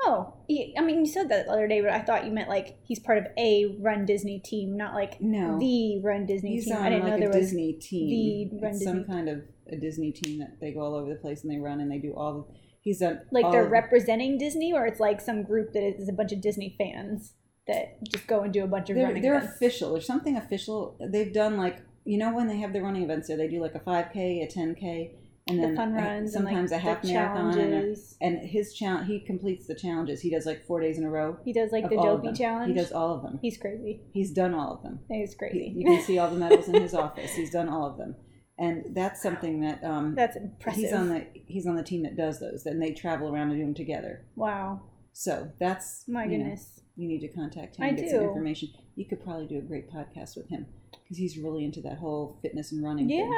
[0.00, 0.34] Oh,
[0.76, 3.00] I mean, you said that the other day, but I thought you meant like he's
[3.00, 5.58] part of a Run Disney team, not like No.
[5.58, 6.76] the Run Disney He's team.
[6.76, 7.46] on I didn't like know there a was.
[7.46, 8.50] Disney team.
[8.50, 11.16] the Run it's some kind of a Disney team that they go all over the
[11.18, 12.32] place and they run and they do all.
[12.48, 16.12] The, he's done Like they're representing Disney, or it's like some group that is a
[16.12, 17.34] bunch of Disney fans
[17.66, 19.56] that just go and do a bunch of They're, running they're events.
[19.56, 19.92] official.
[19.92, 20.96] There's something official.
[21.10, 23.74] They've done like you know when they have the running events there, they do like
[23.74, 25.10] a 5k, a 10k,
[25.48, 27.46] and then the fun runs, sometimes and a half marathon.
[27.50, 28.16] And, a, challenges.
[28.20, 30.20] and his challenge, he completes the challenges.
[30.20, 31.36] He does like four days in a row.
[31.44, 32.68] he does like the Dopey challenge.
[32.68, 33.38] He does all of them.
[33.40, 34.02] He's crazy.
[34.12, 35.00] He's done all of them.
[35.10, 35.70] He's crazy.
[35.70, 37.32] He, you can see all the medals in his office.
[37.34, 38.14] He's done all of them,
[38.58, 40.82] and that's something that um, That's impressive.
[40.82, 42.66] he's on the he's on the team that does those.
[42.66, 44.26] And they travel around and do them together.
[44.36, 44.80] wow.
[45.14, 46.80] So that's My you know, goodness.
[46.94, 48.28] you need to contact him I and get some do.
[48.28, 48.68] information.
[48.94, 52.38] You could probably do a great podcast with him because he's really into that whole
[52.40, 53.08] fitness and running.
[53.08, 53.32] thing.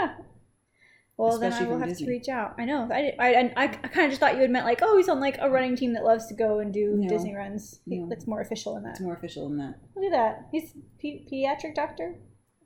[1.20, 2.06] Well, then I will have Disney.
[2.06, 2.54] to reach out.
[2.58, 2.88] I know.
[2.90, 5.20] I, I, I, I kind of just thought you had meant like, oh, he's on
[5.20, 7.08] like a running team that loves to go and do No.
[7.08, 7.80] Disney runs.
[7.86, 8.08] No.
[8.10, 8.90] It's more official than that.
[8.92, 9.74] It's more official than that.
[9.94, 10.46] Look at that.
[10.50, 12.16] He's pe- pediatric doctor,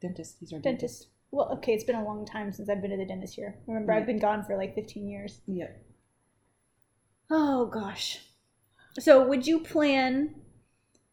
[0.00, 0.36] Dentist.
[0.40, 0.80] He's our dentist.
[1.00, 1.08] dentist.
[1.32, 3.56] Well, okay, it's been a long time since I've been to the dentist here.
[3.66, 3.98] Remember, Yeah.
[3.98, 5.40] I've been gone for like 15 years.
[5.48, 5.82] Yep.
[7.30, 8.20] Oh gosh.
[8.98, 10.34] So would you plan?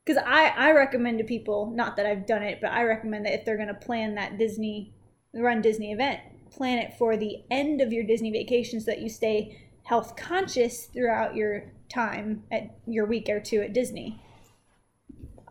[0.06, 3.34] Because I I recommend to people, not that I've done it, but I recommend that
[3.34, 4.94] if they're gonna plan that Disney
[5.34, 6.20] run Disney event,
[6.52, 10.86] plan it for the end of your Disney vacation so that you stay health conscious
[10.86, 14.22] throughout your time at your week or two at Disney.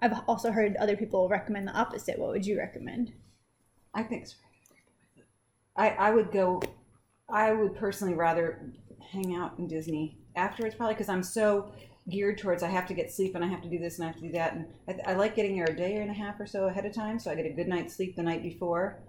[0.03, 2.19] I've also heard other people recommend the opposite.
[2.19, 3.13] What would you recommend?
[3.93, 4.37] I think so.
[5.77, 6.63] I, I would go,
[7.29, 8.73] I would personally rather
[9.13, 11.73] hang out in Disney afterwards, probably because I'm so
[12.09, 14.09] geared towards I have to get sleep and I have to do this and I
[14.09, 14.55] have to do that.
[14.55, 16.95] And I, I like getting there a day and a half or so ahead of
[16.95, 19.01] time so I get a good night's sleep the night before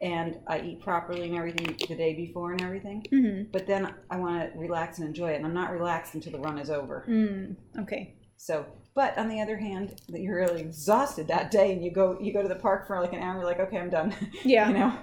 [0.00, 3.04] and I eat properly and everything the day before and everything.
[3.12, 3.50] Mm-hmm.
[3.50, 5.36] But then I want to relax and enjoy it.
[5.36, 7.04] And I'm not relaxed until the run is over.
[7.08, 8.14] Mm, okay.
[8.36, 12.18] So, but on the other hand, that you're really exhausted that day, and you go
[12.20, 13.36] you go to the park for like an hour.
[13.36, 14.14] You're like, okay, I'm done.
[14.44, 14.68] Yeah.
[14.68, 14.98] you know,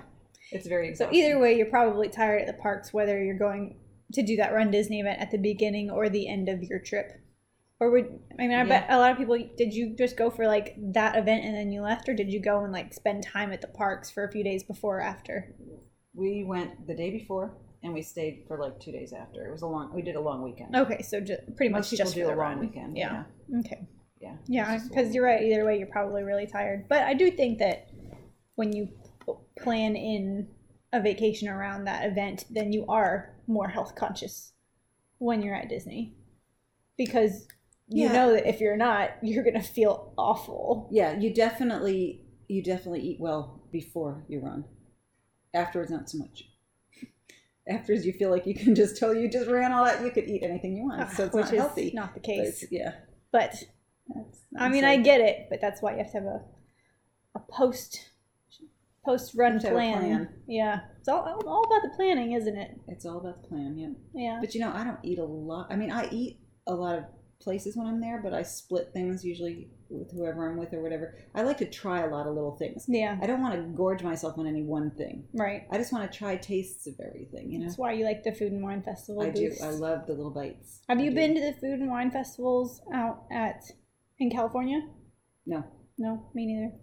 [0.52, 3.78] it's very So either way, you're probably tired at the parks, whether you're going
[4.14, 7.20] to do that Run Disney event at the beginning or the end of your trip.
[7.80, 8.54] Or would I mean?
[8.54, 9.38] I bet a lot of people.
[9.58, 12.42] Did you just go for like that event and then you left, or did you
[12.42, 15.54] go and like spend time at the parks for a few days before or after?
[16.18, 19.46] we went the day before, and we stayed for like two days after.
[19.46, 19.94] It was a long.
[19.94, 20.74] We did a long weekend.
[20.76, 22.60] Okay, so just pretty much Most people just do a long run.
[22.62, 22.98] weekend.
[22.98, 23.26] Yeah.
[23.60, 23.86] Okay.
[24.22, 25.44] yeah, Yeah, It's just a because you're right.
[25.44, 26.88] Either way, you're probably really tired.
[26.88, 27.90] But I do think that
[28.56, 28.88] when you
[29.60, 30.48] plan in
[30.94, 34.54] a vacation around that event, then you are more health conscious
[35.18, 36.16] when you're at Disney,
[36.98, 37.46] because
[37.88, 38.14] you Yeah.
[38.14, 40.90] know that if you're not, you're gonna feel awful.
[40.92, 44.66] Yeah, you definitely you definitely eat well before you run.
[45.54, 46.44] Afterwards, not so much.
[47.68, 50.04] Afterwards, you feel like you can just tell you just ran all that.
[50.04, 51.92] You could eat anything you want, so it's which not is healthy.
[51.96, 52.64] not the case.
[52.64, 52.94] it's- yeah,
[53.32, 53.64] But
[54.14, 55.48] that's, I mean, I get it.
[55.50, 56.42] But that's why you have to have a
[57.36, 58.12] a post
[59.04, 60.00] post run have to have a plan.
[60.02, 60.30] plan.
[60.48, 62.80] Yeah, it's all all about the planning, isn't it?
[62.88, 63.76] it's all about the plan.
[63.78, 63.90] Yeah.
[64.14, 64.38] Yeah.
[64.42, 65.68] But you know, I don't eat a lot.
[65.72, 67.04] I mean, I eat a lot of
[67.40, 71.16] places when I'm there, but I split things usually with whoever I'm with or whatever.
[71.36, 72.86] I like to try a lot of little things.
[72.88, 73.18] Yeah.
[73.22, 75.26] I don't want to gorge myself on any one thing.
[75.34, 75.68] Right.
[75.72, 77.52] I just want to try tastes of everything.
[77.52, 79.22] You know, That's why you like the food and wine festival.
[79.22, 79.52] I do.
[79.64, 80.82] I love the little bites.
[80.90, 81.16] Have I you do.
[81.16, 83.64] been to the food and wine festivals out at
[84.20, 84.82] in California?
[85.46, 85.64] No.
[85.98, 86.74] No, me neither.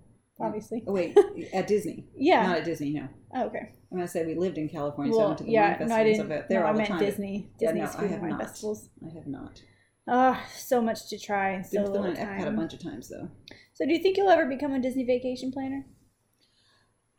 [0.40, 0.82] Obviously.
[0.86, 1.16] Oh wait,
[1.52, 2.06] at Disney.
[2.16, 2.46] Yeah.
[2.46, 2.92] Not at Disney.
[2.92, 3.08] No.
[3.34, 3.72] Oh, okay.
[3.90, 5.78] I'm gonna say we lived in California, so I Well, went to the yeah.
[5.78, 6.20] wine No, I didn't.
[6.22, 6.46] of it.
[6.48, 6.98] There no, all I the meant time.
[7.00, 7.50] Disney.
[7.60, 8.40] Yeah, Disney's no, I food have and wine not.
[8.40, 8.88] festivals.
[9.06, 9.60] I have not.
[10.08, 12.74] Oh, so much to try and so Been to the little one Epcot a bunch
[12.74, 13.28] of times though.
[13.74, 15.86] So, do you think you'll ever become a Disney vacation planner?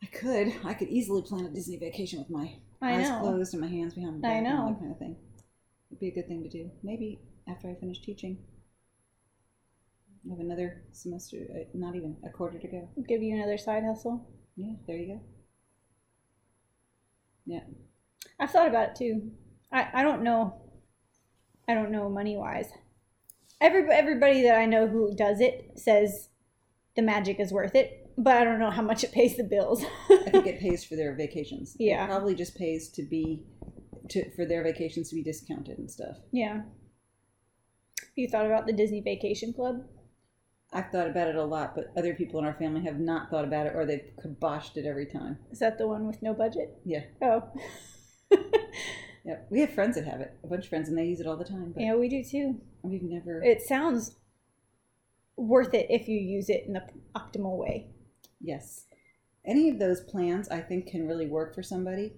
[0.02, 0.52] I could.
[0.64, 3.20] I could easily plan a Disney vacation with my I eyes know.
[3.20, 4.72] closed and my hands behind my I back and all know.
[4.74, 5.16] that kind of thing.
[5.90, 6.70] It'd be a good thing to do.
[6.82, 8.38] Maybe after I finish teaching.
[10.26, 12.88] I have another semester, uh, not even a quarter to go.
[13.08, 14.26] Give you another side hustle.
[14.56, 15.20] Yeah, there you go.
[17.46, 17.60] Yeah.
[18.40, 19.32] I've thought about it too.
[19.72, 20.62] I, I don't know.
[21.68, 22.70] I don't know money wise.
[23.60, 26.28] Every, everybody that I know who does it says
[26.96, 29.84] the magic is worth it, but I don't know how much it pays the bills.
[30.10, 31.76] I think it pays for their vacations.
[31.78, 32.04] Yeah.
[32.04, 33.44] It probably just pays to be
[34.10, 36.16] to for their vacations to be discounted and stuff.
[36.30, 36.62] yeah.
[38.16, 39.82] You thought about the Disney Vacation Club?
[40.72, 43.44] I've thought about it a lot, but other people in our family have not thought
[43.44, 45.38] about it or they've kiboshed it every time.
[45.50, 46.76] Is that the one with no budget?
[46.84, 47.04] Yeah.
[47.22, 47.42] Oh,
[49.24, 49.36] Yeah.
[49.50, 51.36] We have friends that have it, a bunch of friends, and they use it all
[51.36, 52.60] the time, yeah, we do too.
[52.82, 53.42] we've never.
[53.42, 54.16] It sounds
[55.36, 56.84] worth it if you use it in the
[57.16, 57.88] optimal way.
[58.40, 58.86] Yes.
[59.46, 62.12] Any of those plans I think can really work for somebody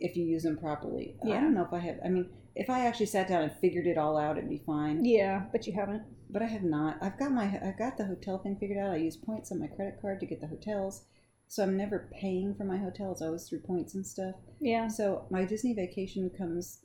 [0.00, 1.16] if you use them properly.
[1.24, 1.36] Yeah.
[1.36, 3.86] I don't know if I have I mean, if I actually sat down and figured
[3.86, 5.04] it all out it'd be fine.
[5.04, 6.02] Yeah, but you haven't.
[6.30, 6.96] But I have not.
[7.02, 8.92] I've got my I've got the hotel thing figured out.
[8.92, 11.04] I use points on my credit card to get the hotels.
[11.54, 13.12] So I'm never paying for my hotel.
[13.12, 14.34] It's always through points and stuff.
[14.60, 14.88] Yeah.
[14.88, 16.80] So my Disney vacation comes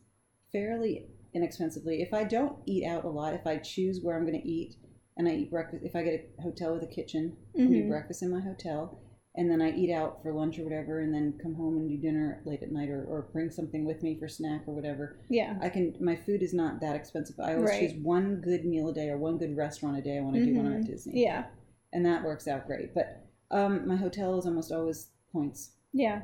[0.51, 2.03] fairly inexpensively.
[2.03, 4.75] If I don't eat out a lot, if I choose where I'm going to eat
[5.17, 8.21] and I eat breakfast, if I get a hotel with a kitchen, I do breakfast
[8.21, 9.01] in my hotel,
[9.35, 11.97] and then I eat out for lunch or whatever, and then come home and do
[11.97, 15.19] dinner late at night or, or bring something with me for snack or whatever.
[15.31, 15.57] Yeah.
[15.63, 15.95] I can.
[15.99, 17.39] My food is not that expensive.
[17.39, 17.89] I always Right.
[17.89, 20.19] choose one good meal a day or one good restaurant a day.
[20.19, 20.87] I want to do when I'm at Mhm.
[20.87, 21.47] Disney, Yeah.
[21.91, 22.93] and that works out great.
[22.93, 25.71] But um, my hotel is almost always points.
[25.93, 26.21] Yeah.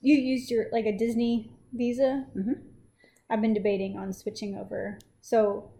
[0.00, 2.26] You used your like a Disney Visa?
[2.36, 2.62] Mhm.
[3.30, 4.98] I've been debating on switching over.
[5.20, 5.70] So,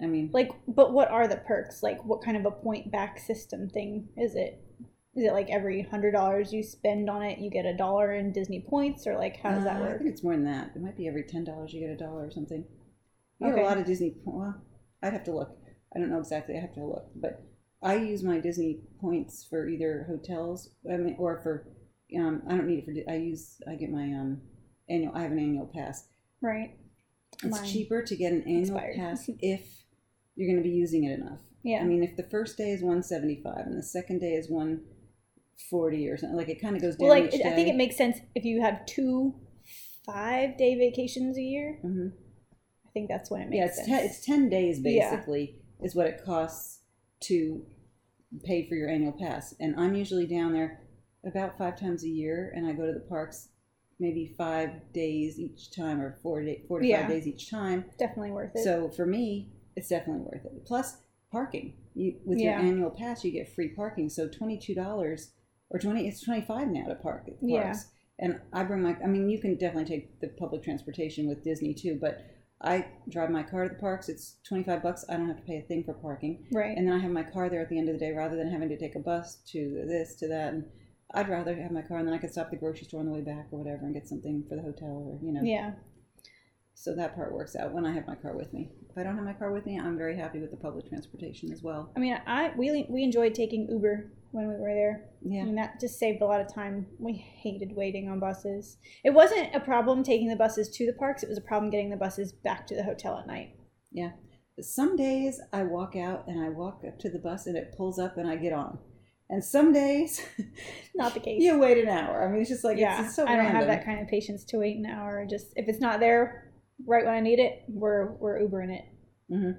[0.00, 1.82] I mean, like, but what are the perks?
[1.82, 4.62] Like, what kind of a point back system thing is it?
[5.14, 8.32] Is it like every hundred dollars you spend on it, you get a dollar in
[8.32, 9.96] Disney points, or like how does that work?
[9.96, 10.70] I think it's more than that.
[10.74, 12.64] It might be every ten dollars you get a dollar or something.
[13.40, 13.62] You get Okay.
[13.62, 14.10] a lot of Disney.
[14.24, 14.54] po- Well,
[15.02, 15.56] I'd have to look.
[15.94, 16.56] I don't know exactly.
[16.56, 17.10] I have to look.
[17.16, 17.42] But
[17.82, 20.70] I use my Disney points for either hotels.
[20.90, 21.66] I mean, or for.
[22.18, 23.10] Um, I don't need it for.
[23.12, 23.60] I use.
[23.68, 24.40] I get my um
[24.88, 25.12] annual.
[25.14, 26.06] I have an annual pass.
[26.42, 26.76] Right.
[27.42, 28.96] It's Mine cheaper to get an annual expired.
[28.96, 29.84] pass if
[30.36, 31.40] you're going to be using it enough.
[31.62, 31.80] Yeah.
[31.80, 34.50] I mean, if the first day is one seventy five and the second day is
[34.50, 34.82] one
[35.70, 37.96] forty or something, like it kind of goes down well, like I think it makes
[37.96, 39.34] sense if you have two
[40.04, 41.78] five day vacations a year.
[41.82, 42.08] hmm
[42.86, 43.88] I think that's when it makes Yeah, it's sense.
[43.88, 45.10] ten, it's ten days Yeah.
[45.14, 46.79] basically is what it costs
[47.20, 47.64] to
[48.44, 50.80] pay for your annual pass, and I'm usually down there
[51.26, 53.48] about five times a year, and I go to the parks
[53.98, 57.02] maybe five days each time, or four day, four to Yeah.
[57.02, 57.84] five days each time.
[57.98, 58.64] Definitely worth it.
[58.64, 60.64] So for me, it's definitely worth it.
[60.64, 60.96] Plus
[61.30, 61.74] parking.
[61.94, 62.60] You with Yeah.
[62.60, 64.08] your annual pass, you get free parking.
[64.08, 65.32] So twenty two dollars
[65.68, 67.42] or twenty, it's twenty five now to park at parks.
[67.42, 67.74] Yeah.
[68.18, 68.96] And I bring my.
[69.02, 72.24] I mean, you can definitely take the public transportation with Disney too, but
[72.62, 74.08] I drive my car to the parks.
[74.08, 75.04] It's twenty five bucks.
[75.08, 76.46] I don't have to pay a thing for parking.
[76.52, 76.76] right.
[76.76, 78.50] And then I have my car there at the end of the day, rather than
[78.50, 80.52] having to take a bus to this to that.
[80.52, 80.64] And
[81.14, 83.06] I'd rather have my car, and then I could stop at the grocery store on
[83.06, 85.42] the way back or whatever, and get something for the hotel or you know.
[85.42, 85.72] yeah.
[86.74, 88.70] So that part works out when I have my car with me.
[89.00, 91.62] I don't have my car with me, I'm very happy with the public transportation as
[91.62, 91.90] well.
[91.96, 95.04] I mean, I we we enjoyed taking Uber when we were there.
[95.24, 95.44] I Yeah.
[95.44, 96.86] mean, that just saved a lot of time.
[96.98, 98.76] We hated waiting on buses.
[99.02, 101.22] It wasn't a problem taking the buses to the parks.
[101.24, 103.56] It was a problem getting the buses back to the hotel at night.
[103.90, 104.12] Yeah.
[104.60, 107.98] Some days I walk out and I walk up to the bus and it pulls
[107.98, 108.78] up and I get on.
[109.30, 110.20] And some days
[110.94, 111.42] Not the case.
[111.42, 112.22] you wait an hour.
[112.28, 113.56] I mean, it's just like, yeah, it's, it's so I don't random.
[113.56, 115.26] have that kind of patience to wait an hour.
[115.28, 116.49] Just if it's not there
[116.86, 118.84] right when I need it, we're we're Ubering it.
[119.28, 119.50] hmm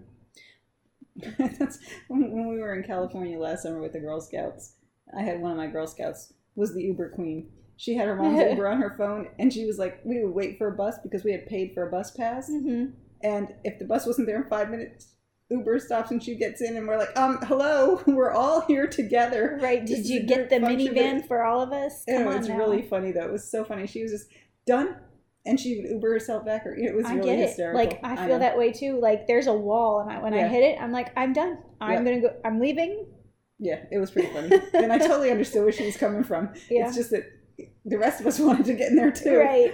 [1.38, 4.76] That's when, when we were in California last summer with the Girl Scouts.
[5.18, 7.50] I had one of my Girl Scouts was the Uber queen.
[7.78, 10.58] She had her mom's Uber on her phone, and she was like, we would wait
[10.58, 12.50] for a bus because we had paid for a bus pass.
[12.50, 12.92] Mm-hmm.
[13.24, 15.10] And if the bus wasn't there in five minutes,
[15.50, 19.60] Uber stops and she gets in, and we're like, um, hello, we're all here together.
[19.62, 19.86] Right?
[19.86, 22.04] Did is you get the minivan for all of us?
[22.08, 22.58] Come on it's now.
[22.58, 23.26] really funny though.
[23.26, 23.86] It was so funny.
[23.86, 24.28] She was just
[24.66, 24.96] done,
[25.46, 26.66] and she would Uber herself back.
[26.66, 27.48] Or it was I really get it.
[27.50, 27.80] hysterical.
[27.84, 28.40] Like I feel know.
[28.40, 29.00] that way too.
[29.00, 31.58] Like there's a wall, and I, when I hit it, I'm like, I'm done.
[31.80, 32.12] I'm Yeah.
[32.12, 32.36] gonna go.
[32.46, 33.08] I'm leaving.
[33.60, 36.50] Yeah, it was pretty funny, and I totally understood where she was coming from.
[36.70, 36.88] Yeah.
[36.88, 37.24] It's just that
[37.86, 39.38] the rest of us wanted to get in there too.
[39.38, 39.74] Right.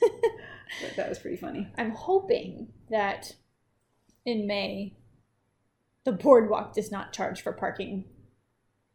[0.00, 1.68] But that was pretty funny.
[1.78, 3.34] I'm hoping that
[4.24, 4.96] in May,
[6.04, 8.04] the boardwalk does not charge for parking.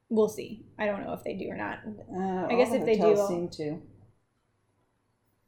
[0.09, 0.65] We'll see.
[0.77, 1.79] I don't know if they do or not.
[2.13, 3.81] Uh, I guess the if they do, seem to.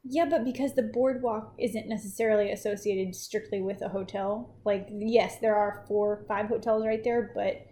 [0.08, 5.56] Yeah, but because the boardwalk isn't necessarily associated strictly with a hotel, like, yes, there
[5.56, 7.66] are four, five hotels right there, but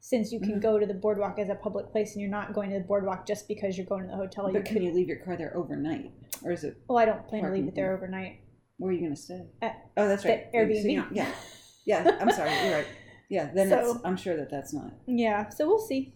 [0.00, 0.62] since you can Mhm.
[0.62, 3.26] go to the boardwalk as a public place and you're not going to the boardwalk
[3.26, 4.82] just because you're going to the hotel, you But can could.
[4.84, 6.12] you leave your car there overnight,
[6.44, 6.76] or is it?
[6.88, 8.40] Well, I don't plan to leave it there overnight.
[8.78, 9.46] Where are you going to stay?
[9.62, 10.52] At oh, that's right.
[10.52, 11.08] Airbnb.
[11.12, 11.32] yeah,
[11.86, 12.18] yeah.
[12.20, 12.50] I'm sorry.
[12.64, 12.86] You're right.
[13.28, 13.50] Yeah.
[13.54, 14.92] Then So- I'm sure that that's not.
[15.06, 16.14] Yeah, so we'll see.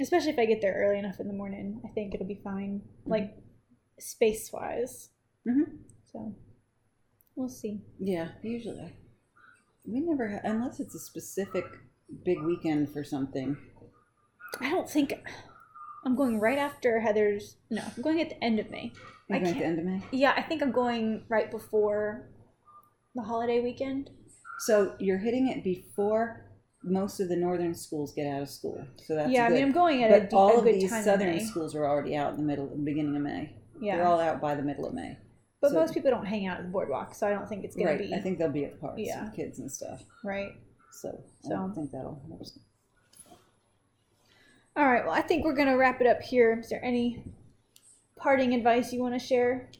[0.00, 2.82] Especially if I get there early enough in the morning, I think it'll be fine.
[3.04, 3.34] Like
[3.98, 5.10] space wise.
[5.46, 5.78] Mhm.
[6.12, 6.34] So
[7.34, 7.80] we'll see.
[7.98, 8.28] Yeah.
[8.42, 8.92] Usually,
[9.84, 11.64] we never ha- unless it's a specific
[12.24, 13.56] big weekend for something.
[14.60, 15.14] I don't think
[16.04, 17.56] I'm going right after Heather's.
[17.70, 18.92] No, I'm going at the end of May.
[19.28, 20.02] You're going at the end of May.
[20.12, 22.28] Yeah, I think I'm going right before
[23.14, 24.10] the holiday weekend.
[24.60, 26.44] So you're hitting it before
[26.84, 28.86] most of the northern schools get out of school.
[29.04, 30.74] So that's yeah, I mean, I'm going at a, but de- all a of good
[30.76, 33.55] these time southern schools are already out in the middle, the beginning of May.
[33.80, 35.16] Yeah, They're all out by the middle of May.
[35.60, 37.74] but so- most people don't hang out at the boardwalk, so I don't think it's
[37.76, 37.98] gonna Right.
[37.98, 39.24] be I think they'll be at the parks Yeah.
[39.24, 40.04] with kids and stuff.
[40.24, 40.52] right.
[40.92, 41.08] So,
[41.44, 42.20] I So- don't think that'll.
[44.76, 46.58] All right, well I think we're gonna wrap it up here.
[46.60, 47.22] Is there any
[48.16, 49.70] parting advice you want to share?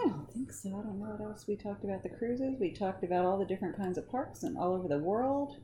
[0.00, 0.68] I don't think so.
[0.70, 1.46] I don't know what else.
[1.48, 2.58] We talked about the cruises.
[2.60, 5.56] We talked about all the different kinds of parks and all over the world.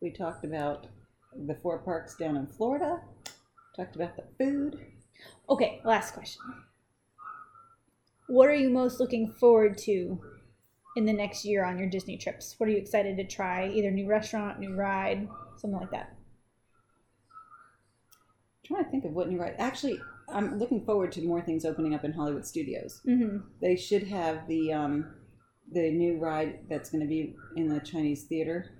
[0.00, 0.86] We talked about
[1.36, 3.02] the four parks down in Florida.
[3.76, 4.80] Talked about the food.
[5.48, 6.42] Okay, last question.
[8.26, 10.20] What are you most looking forward to
[10.96, 12.54] in the next year on your Disney trips?
[12.58, 13.68] What are you excited to try?
[13.68, 16.14] Either new restaurant, new ride, something like that.
[18.52, 19.54] I'm trying to think of what new ride.
[19.58, 19.98] Actually,
[20.28, 23.00] I'm looking forward to more things opening up in Hollywood Studios.
[23.06, 23.38] Mm-hmm.
[23.62, 25.14] They should have the um,
[25.72, 28.70] the new ride that's going to be in the Chinese theater,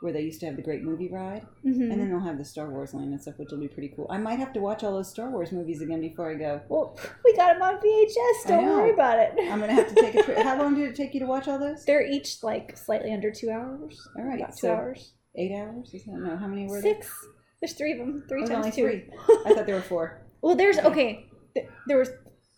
[0.00, 1.90] where they used to have the Great Movie Ride, Mm-hmm.
[1.90, 4.06] and then they'll have the Star Wars line and stuff, which will be pretty cool.
[4.10, 6.60] I might have to watch all those Star Wars movies again before I go.
[6.68, 8.48] well, we got them on VHS.
[8.48, 9.34] Don't worry about it.
[9.50, 10.38] I'm gonna have to take a trip.
[10.42, 11.84] How long did it take you to watch all those?
[11.84, 14.08] They're each like slightly under two hours.
[14.16, 15.12] All right, About two so hours.
[15.36, 15.92] eight hours.
[15.92, 16.36] Is that no?
[16.36, 17.10] How many were Six.
[17.60, 18.24] There's three of them.
[18.28, 18.44] Three?
[18.44, 18.82] Oh, times two.
[18.84, 19.04] three.
[19.44, 20.22] I thought there were four.
[20.42, 21.26] Well, there's okay.
[21.54, 22.08] th- There was.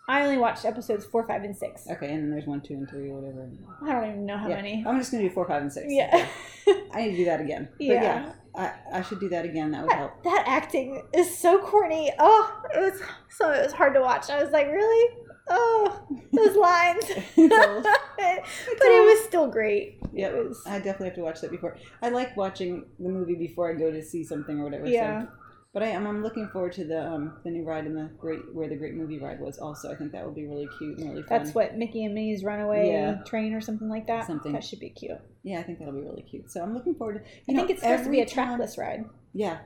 [0.09, 1.87] I only watched episodes four, five, and six.
[1.89, 3.49] Okay, and then there's one, two, and three, or whatever.
[3.83, 4.57] I don't even know how Yeah.
[4.57, 4.85] many.
[4.87, 5.87] I'm just gonna do four, five, and six.
[5.89, 6.27] Yeah.
[6.93, 7.69] I need to do that again.
[7.79, 8.03] But Yeah.
[8.03, 9.71] yeah, I, I should do that again.
[9.71, 10.23] That would help.
[10.25, 12.13] That acting is so corny.
[12.19, 13.01] Oh, it was
[13.31, 14.29] so it was hard to watch.
[14.29, 15.17] I was like, really?
[15.49, 17.05] Oh, those lines.
[18.17, 19.99] But it was still great.
[20.13, 20.63] Yeah, It was.
[20.67, 21.77] I definitely have to watch that before.
[22.01, 24.87] I like watching the movie before I go to see something or whatever.
[24.87, 25.23] Yeah.
[25.23, 25.29] So
[25.75, 28.41] But I am I'm looking forward to the um the new ride in the great
[28.55, 29.91] where the great movie ride was also.
[29.91, 31.39] I think that will be really cute and really fun.
[31.43, 33.23] That's what Mickey and Minnie's Runaway Yeah.
[33.25, 34.27] Train or something like that.
[34.27, 34.53] Something.
[34.53, 35.19] that should be cute.
[35.43, 36.51] Yeah, I think that'll be really cute.
[36.51, 37.21] So I'm looking forward to.
[37.21, 39.05] I you think know, it's supposed to be a every time- trackless ride.
[39.33, 39.59] Yeah,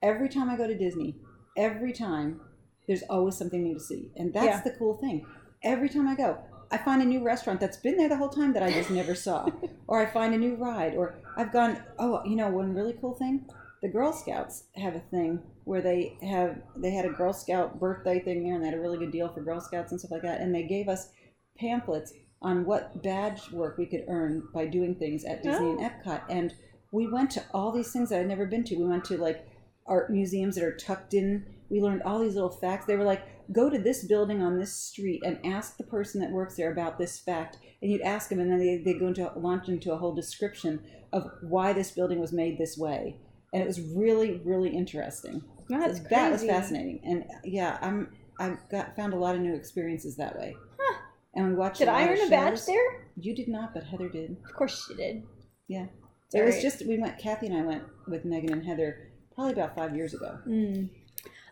[0.00, 1.16] every time I go to Disney,
[1.56, 2.40] every time
[2.86, 4.60] there's always something new to see, and that's Yeah.
[4.62, 5.26] the cool thing.
[5.64, 6.38] Every time I go,
[6.70, 9.16] I find a new restaurant that's been there the whole time that I just never
[9.16, 9.48] saw,
[9.88, 11.82] or I find a new ride, or I've gone.
[11.98, 13.44] Oh, you know, one really cool thing.
[13.80, 18.20] The Girl Scouts have a thing where they have they had a Girl Scout birthday
[18.20, 20.22] thing there, and they had a really good deal for Girl Scouts and stuff like
[20.22, 20.40] that.
[20.40, 21.10] And they gave us
[21.58, 25.90] pamphlets on what badge work we could earn by doing things at Disney and oh.
[25.90, 26.22] Epcot.
[26.28, 26.54] And
[26.92, 28.76] we went to all these things that I'd never been to.
[28.76, 29.46] We went to like
[29.86, 31.44] art museums that are tucked in.
[31.68, 32.86] We learned all these little facts.
[32.86, 33.22] They were like,
[33.52, 36.98] go to this building on this street and ask the person that works there about
[36.98, 37.58] this fact.
[37.82, 40.80] And you'd ask them, and then they, they go into launch into a whole description
[41.12, 43.16] of why this building was made this way.
[43.52, 45.42] And it was really, really interesting.
[45.68, 47.00] That's that was fascinating.
[47.04, 50.56] And yeah, I'm I got found a lot of new experiences that way.
[50.78, 50.98] Huh.
[51.34, 51.78] And we watched.
[51.78, 53.06] Did I earn a badge there?
[53.16, 54.36] You did not, but Heather did.
[54.48, 55.22] Of course she did.
[55.66, 55.86] Yeah.
[56.26, 57.18] It's It was just we went.
[57.18, 60.38] Kathy and I went with Megan and Heather probably about five years ago.
[60.46, 60.90] Mm.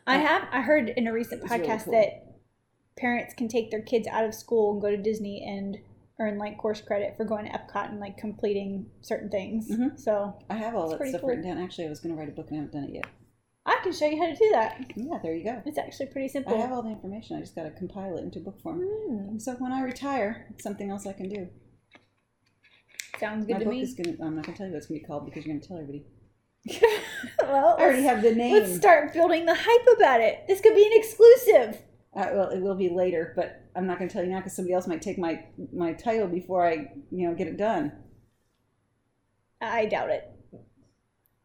[0.07, 0.47] I have.
[0.53, 1.93] I heard in a recent It's really podcast cool.
[1.95, 2.37] that
[2.97, 5.79] parents can take their kids out of school and go to Disney and
[6.19, 9.71] earn like course credit for going to Epcot and like completing certain things.
[9.71, 9.99] Mhm.
[9.99, 11.31] So I have all that stuff cool.
[11.31, 11.59] written down.
[11.59, 13.07] Actually, I was going to write a book and I haven't done it yet.
[13.67, 14.81] I can show you how to do that.
[14.97, 15.61] Yeah, there you go.
[15.67, 16.55] It's actually pretty simple.
[16.55, 17.37] I have all the information.
[17.37, 18.81] I just got to compile it into book form.
[18.81, 21.49] Mm, So when I retire, it's something else I can do.
[23.19, 23.81] sounds good My to book me.
[23.83, 24.03] is to.
[24.23, 25.61] I'm not going to tell you what it's going to be called because you're going
[25.61, 26.07] to tell everybody.
[27.43, 28.53] well, I already have the name.
[28.55, 30.45] let's start building the hype about it.
[30.49, 31.83] This could be an exclusive.
[32.17, 34.57] Uh, well, it will be later, but I'm not going to tell you now because
[34.57, 37.93] somebody else might take my my title before I, you know, get it done.
[39.61, 40.31] I doubt it.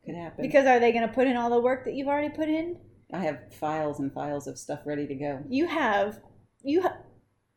[0.05, 0.41] Could happen.
[0.41, 2.78] Because are they going to put in all the work that you've already put in?
[3.13, 5.43] I have files and files of stuff ready to go.
[5.49, 6.22] You have,
[6.63, 6.97] you have,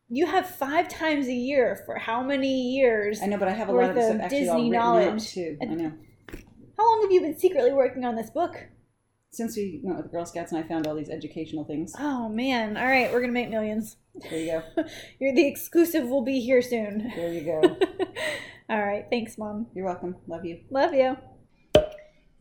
[0.09, 3.21] you have five times a year for how many years?
[3.21, 5.29] I know, but I have a lot of of stuff actually all Disney knowledge.
[5.29, 5.57] too.
[5.61, 5.93] I know.
[6.77, 8.67] How long have you been secretly working on this book?
[9.35, 11.93] Since we went with the Girl Scouts and I found all these educational things.
[11.99, 12.77] Oh man!
[12.77, 13.97] All right, we're gonna make millions.
[14.15, 14.85] There you go.
[15.19, 16.07] You're the exclusive.
[16.07, 17.11] Will be here soon.
[17.13, 17.61] There you go.
[18.69, 19.67] all right, thanks, mom.
[19.75, 20.15] You're welcome.
[20.27, 20.61] Love you.
[20.69, 21.17] Love you.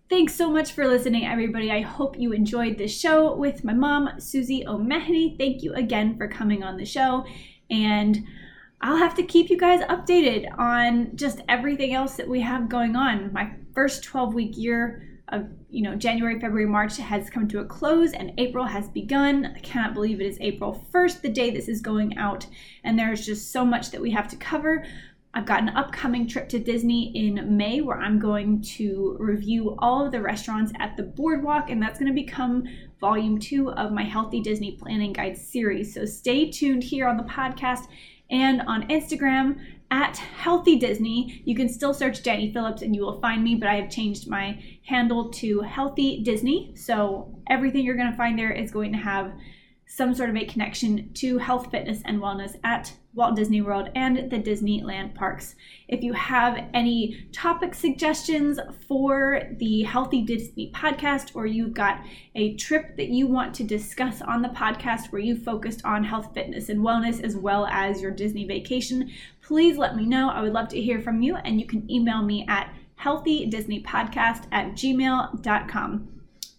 [0.08, 1.72] Thanks so much for listening, everybody.
[1.72, 5.34] I hope you enjoyed this show with my mom, Susie O'Mahony.
[5.36, 7.26] Thank you again for coming on the show.
[7.70, 8.24] And
[8.82, 12.94] I'll have to keep you guys updated on just everything else that we have going
[12.94, 13.32] on.
[13.32, 17.64] My first 12 week year of you know January, February, March has come to a
[17.64, 19.46] close and April has begun.
[19.46, 22.46] I cannot believe it is April 1st, the day this is going out,
[22.84, 24.84] and there's just so much that we have to cover.
[25.36, 30.06] I've got an upcoming trip to Disney in May where I'm going to review all
[30.06, 32.64] of the restaurants at the boardwalk, and that's going to become
[33.00, 35.92] volume two of my Healthy Disney Planning Guide series.
[35.92, 37.88] So stay tuned here on the podcast
[38.30, 39.58] and on Instagram
[39.94, 41.40] at Healthy Disney.
[41.44, 44.28] You can still search Danny Phillips and you will find me, but I have changed
[44.28, 46.72] my handle to Healthy Disney.
[46.74, 49.32] So everything you're going to find there is going to have
[49.86, 54.28] some sort of a connection to health, fitness, and wellness at Walt Disney World and
[54.28, 55.54] the Disneyland parks.
[55.86, 62.00] If you have any topic suggestions for the Healthy Disney podcast, or you've got
[62.34, 66.34] a trip that you want to discuss on the podcast where you focused on health,
[66.34, 69.12] fitness, and wellness, as well as your Disney vacation,
[69.46, 70.30] please let me know.
[70.30, 74.72] I would love to hear from you, and you can email me at healthydisneypodcast at
[74.72, 76.14] gmail.com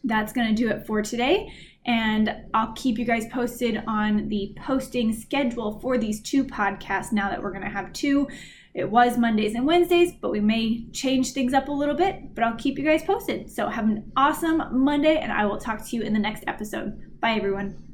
[0.05, 1.51] that's going to do it for today.
[1.85, 7.29] And I'll keep you guys posted on the posting schedule for these two podcasts now
[7.29, 8.27] that we're going to have two.
[8.73, 12.43] It was Mondays and Wednesdays, but we may change things up a little bit, but
[12.43, 13.49] I'll keep you guys posted.
[13.51, 17.19] So have an awesome Monday, and I will talk to you in the next episode.
[17.21, 17.84] Bye, everyone.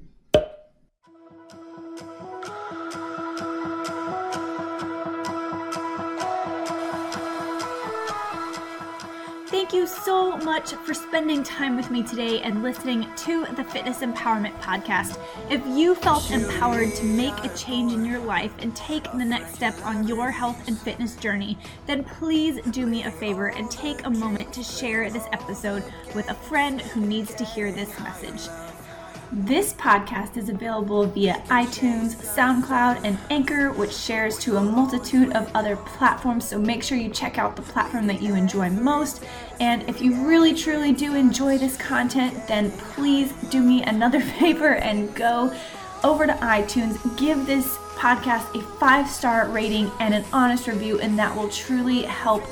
[9.72, 14.00] Thank you so much for spending time with me today and listening to the Fitness
[14.00, 15.18] Empowerment Podcast.
[15.50, 19.56] If you felt empowered to make a change in your life and take the next
[19.56, 21.58] step on your health and fitness journey,
[21.88, 25.86] then please do me a favor and take a moment to share this episode
[26.16, 28.50] with a friend who needs to hear this message.
[29.34, 35.50] This podcast is available via iTunes, SoundCloud, and Anchor, which shares to a multitude of
[35.56, 36.46] other platforms.
[36.46, 39.24] So make sure you check out the platform that you enjoy most.
[39.62, 44.74] And if you really truly do enjoy this content, then please do me another favor
[44.74, 45.56] and go
[46.04, 51.18] over to iTunes, give this podcast a five star rating and an honest review, and
[51.20, 52.44] that will truly help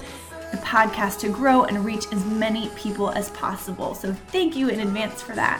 [0.51, 3.95] the podcast to grow and reach as many people as possible.
[3.95, 5.59] So thank you in advance for that.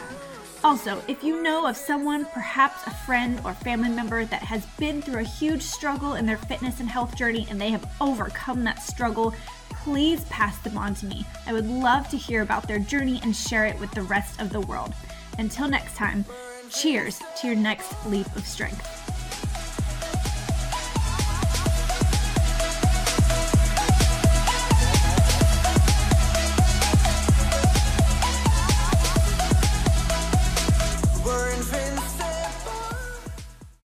[0.62, 5.02] Also, if you know of someone, perhaps a friend or family member, that has been
[5.02, 8.80] through a huge struggle in their fitness and health journey and they have overcome that
[8.82, 9.34] struggle,
[9.84, 11.24] please pass them on to me.
[11.46, 14.50] I would love to hear about their journey and share it with the rest of
[14.50, 14.92] the world.
[15.38, 16.24] Until next time,
[16.70, 18.86] cheers to your next leap of strength.